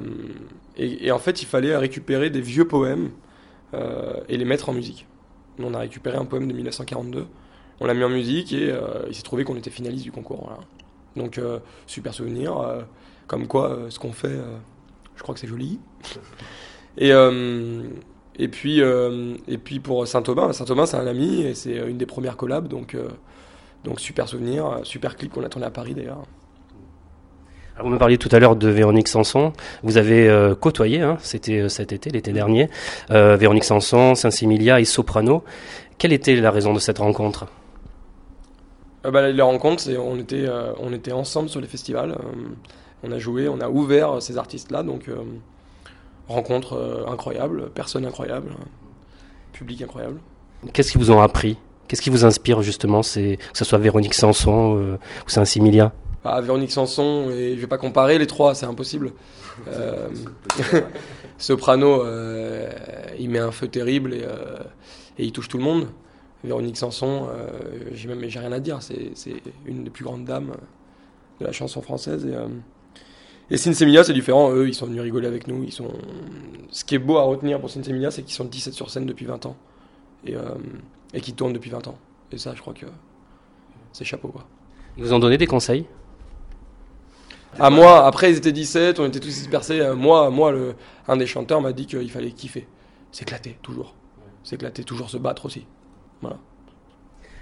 [0.78, 3.10] et, et en fait, il fallait récupérer des vieux poèmes
[3.74, 5.08] euh, et les mettre en musique.
[5.58, 7.26] On a récupéré un poème de 1942.
[7.82, 10.52] On l'a mis en musique et euh, il s'est trouvé qu'on était finaliste du concours.
[11.16, 12.58] Donc, euh, super souvenir.
[12.58, 12.82] euh,
[13.28, 14.38] comme quoi, ce qu'on fait,
[15.16, 15.80] je crois que c'est joli.
[16.98, 22.08] Et, et, puis, et puis pour Saint-Aubin, Saint-Aubin c'est un ami et c'est une des
[22.08, 22.98] premières collabs, donc,
[23.86, 26.24] donc super souvenir, super clip qu'on a tourné à Paris d'ailleurs.
[27.82, 29.54] Vous me parliez tout à l'heure de Véronique Sanson.
[29.84, 32.70] Vous avez côtoyé, hein, c'était cet été, l'été dernier,
[33.10, 35.44] Véronique Sanson, Saint-Similia et Soprano.
[36.00, 37.46] Quelle était la raison de cette rencontre?
[39.06, 42.12] Euh, bah, les rencontres, c'est on était, euh, on était ensemble sur les festivals.
[42.12, 42.16] euh,
[43.04, 45.16] on a joué, on a ouvert ces artistes-là, donc euh,
[46.28, 48.52] rencontre euh, incroyable, personne incroyable,
[49.54, 50.20] public incroyable.
[50.74, 51.58] Qu'est-ce qu'ils vous ont appris?
[51.88, 55.93] Qu'est-ce qui vous inspire justement c'est, Que ce soit Véronique Sanson euh, ou Saint-Similia
[56.26, 59.14] Ah, Véronique Sanson, et je vais pas comparer les trois, c'est impossible.
[59.68, 60.08] Euh,
[61.38, 62.70] Soprano, euh,
[63.20, 64.58] il met un feu terrible et, euh,
[65.18, 65.88] et il touche tout le monde.
[66.44, 70.26] Véronique Sanson, euh, j'ai même j'ai rien à dire, c'est c'est une des plus grandes
[70.26, 70.54] dames
[71.40, 72.26] de la chanson française.
[72.26, 72.48] Et, euh,
[73.50, 75.64] et Sinsemilia, c'est différent, eux, ils sont venus rigoler avec nous.
[75.64, 75.92] Ils sont...
[76.70, 79.26] Ce qui est beau à retenir pour Sinsemilia, c'est qu'ils sont 17 sur scène depuis
[79.26, 79.56] 20 ans
[80.24, 80.42] et, euh,
[81.14, 81.98] et qu'ils tournent depuis 20 ans.
[82.32, 82.86] Et ça, je crois que
[83.92, 84.46] c'est chapeau, quoi.
[84.98, 85.86] Ils vous ont donné des conseils?
[87.58, 89.80] À moi, après ils étaient 17, on était tous dispersés.
[89.80, 90.76] Euh, Moi, moi le,
[91.08, 92.68] un des chanteurs m'a dit qu'il fallait kiffer.
[93.12, 93.96] S'éclater, toujours.
[94.44, 95.66] S'éclater, toujours se battre aussi.
[96.22, 96.38] Voilà.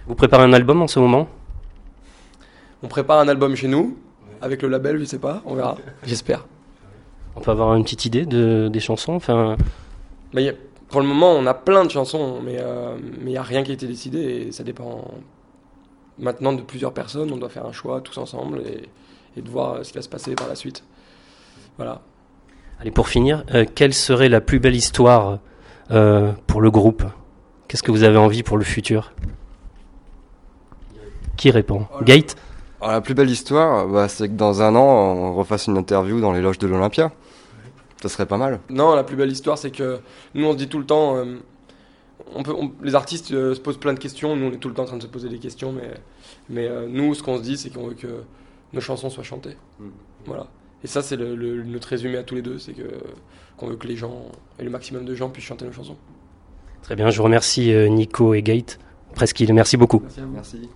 [0.07, 1.27] Vous préparez un album en ce moment?
[2.83, 3.97] On prépare un album chez nous,
[4.41, 5.77] avec le label, je sais pas, on verra.
[6.05, 6.45] J'espère.
[7.35, 9.57] On peut avoir une petite idée de, des chansons enfin,
[10.33, 10.53] Mais y a-
[10.89, 13.63] pour le moment, on a plein de chansons, mais euh, mais il n'y a rien
[13.63, 15.05] qui a été décidé et ça dépend
[16.17, 17.31] maintenant de plusieurs personnes.
[17.33, 18.87] On doit faire un choix tous ensemble et,
[19.35, 20.83] et de voir ce qui va se passer par la suite.
[21.77, 22.01] Voilà.
[22.79, 25.39] Allez, pour finir, euh, quelle serait la plus belle histoire
[25.91, 27.03] euh, pour le groupe?
[27.67, 29.11] Qu'est-ce que vous avez envie pour le futur?
[31.35, 31.85] Qui répond?
[32.03, 32.35] Gate?
[32.79, 36.21] Alors, la plus belle histoire, bah, c'est que dans un an, on refasse une interview
[36.21, 37.11] dans les loges de l'Olympia.
[38.01, 38.59] Ça serait pas mal.
[38.69, 39.99] Non, la plus belle histoire, c'est que
[40.35, 41.17] nous, on se dit tout le temps.
[41.17, 41.37] euh,
[42.35, 44.35] on peut, on- les artistes euh, se posent plein de questions.
[44.35, 45.71] Nous, on est tout le temps en train de se poser des questions.
[45.71, 45.93] Mais,
[46.49, 48.21] mais euh, nous, ce qu'on se dit, c'est qu'on veut que
[48.73, 49.57] nos chansons soient chantées.
[50.25, 50.47] Voilà.
[50.83, 52.59] Et ça, c'est le, le- notre résumé à tous les deux.
[52.59, 52.83] C'est que
[53.57, 54.25] qu'on veut que les gens,
[54.59, 55.97] et le maximum de gens, puissent chanter nos chansons.
[56.87, 58.79] Très bien, je vous remercie euh, Nico et Gate.
[59.13, 60.01] Presqu'île, merci beaucoup.
[60.03, 60.31] Merci à vous.
[60.31, 60.69] Merci.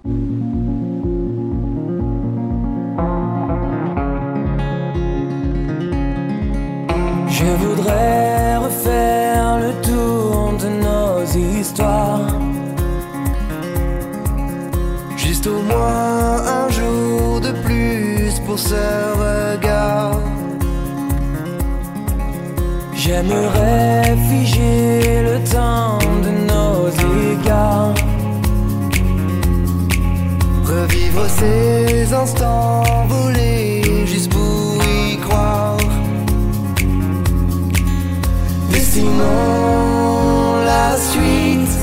[7.30, 12.28] Je voudrais refaire le tour de nos histoires.
[15.16, 18.76] Juste au moins un jour de plus pour ce
[19.55, 20.20] regard.
[22.95, 24.14] J'aimerais
[31.28, 35.78] Ces instants volés juste pour y croire.
[38.69, 41.78] Dessinons la suite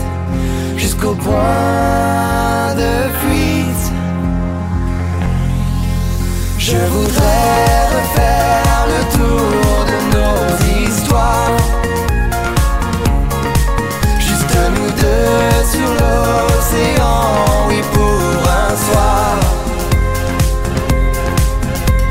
[0.76, 3.92] jusqu'au point de fuite.
[6.58, 11.47] Je voudrais refaire le tour de nos histoires.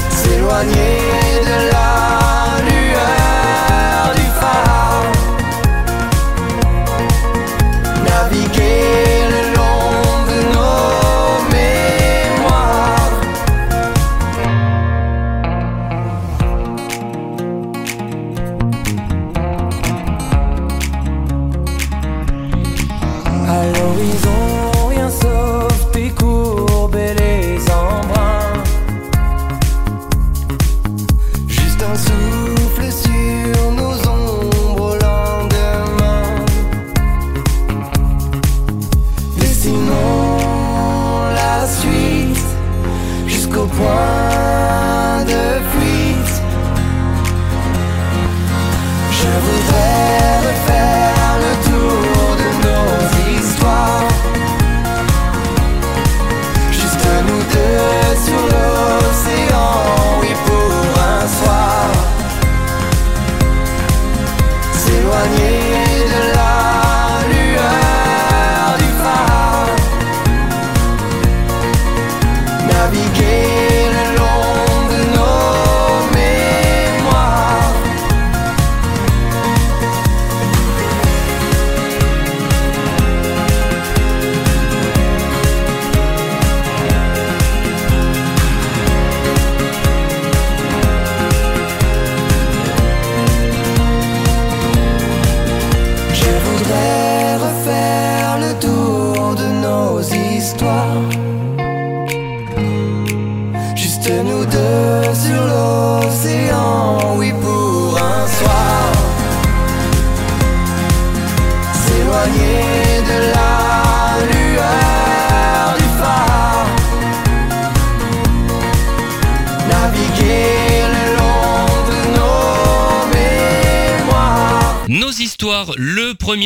[0.09, 1.06] S'éloigner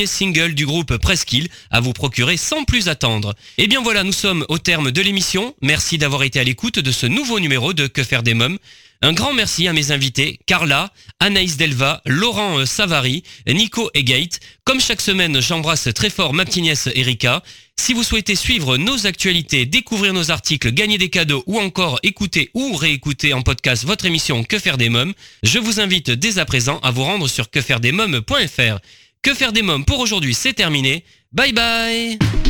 [0.06, 3.36] single du groupe Presqu'île, à vous procurer sans plus attendre.
[3.58, 5.56] Et bien voilà, nous sommes au terme de l'émission.
[5.62, 8.58] Merci d'avoir été à l'écoute de ce nouveau numéro de Que faire des mômes.
[9.04, 14.40] Un grand merci à mes invités, Carla, Anaïs Delva, Laurent euh, Savary, Nico et Gate.
[14.64, 17.42] Comme chaque semaine, j'embrasse très fort ma petite nièce Erika.
[17.78, 22.52] Si vous souhaitez suivre nos actualités, découvrir nos articles, gagner des cadeaux ou encore écouter
[22.54, 26.46] ou réécouter en podcast votre émission Que faire des mômes, je vous invite dès à
[26.46, 28.78] présent à vous rendre sur quefairedesmômes.fr.
[29.24, 31.06] Que faire des mômes pour aujourd'hui, c'est terminé.
[31.32, 32.41] Bye bye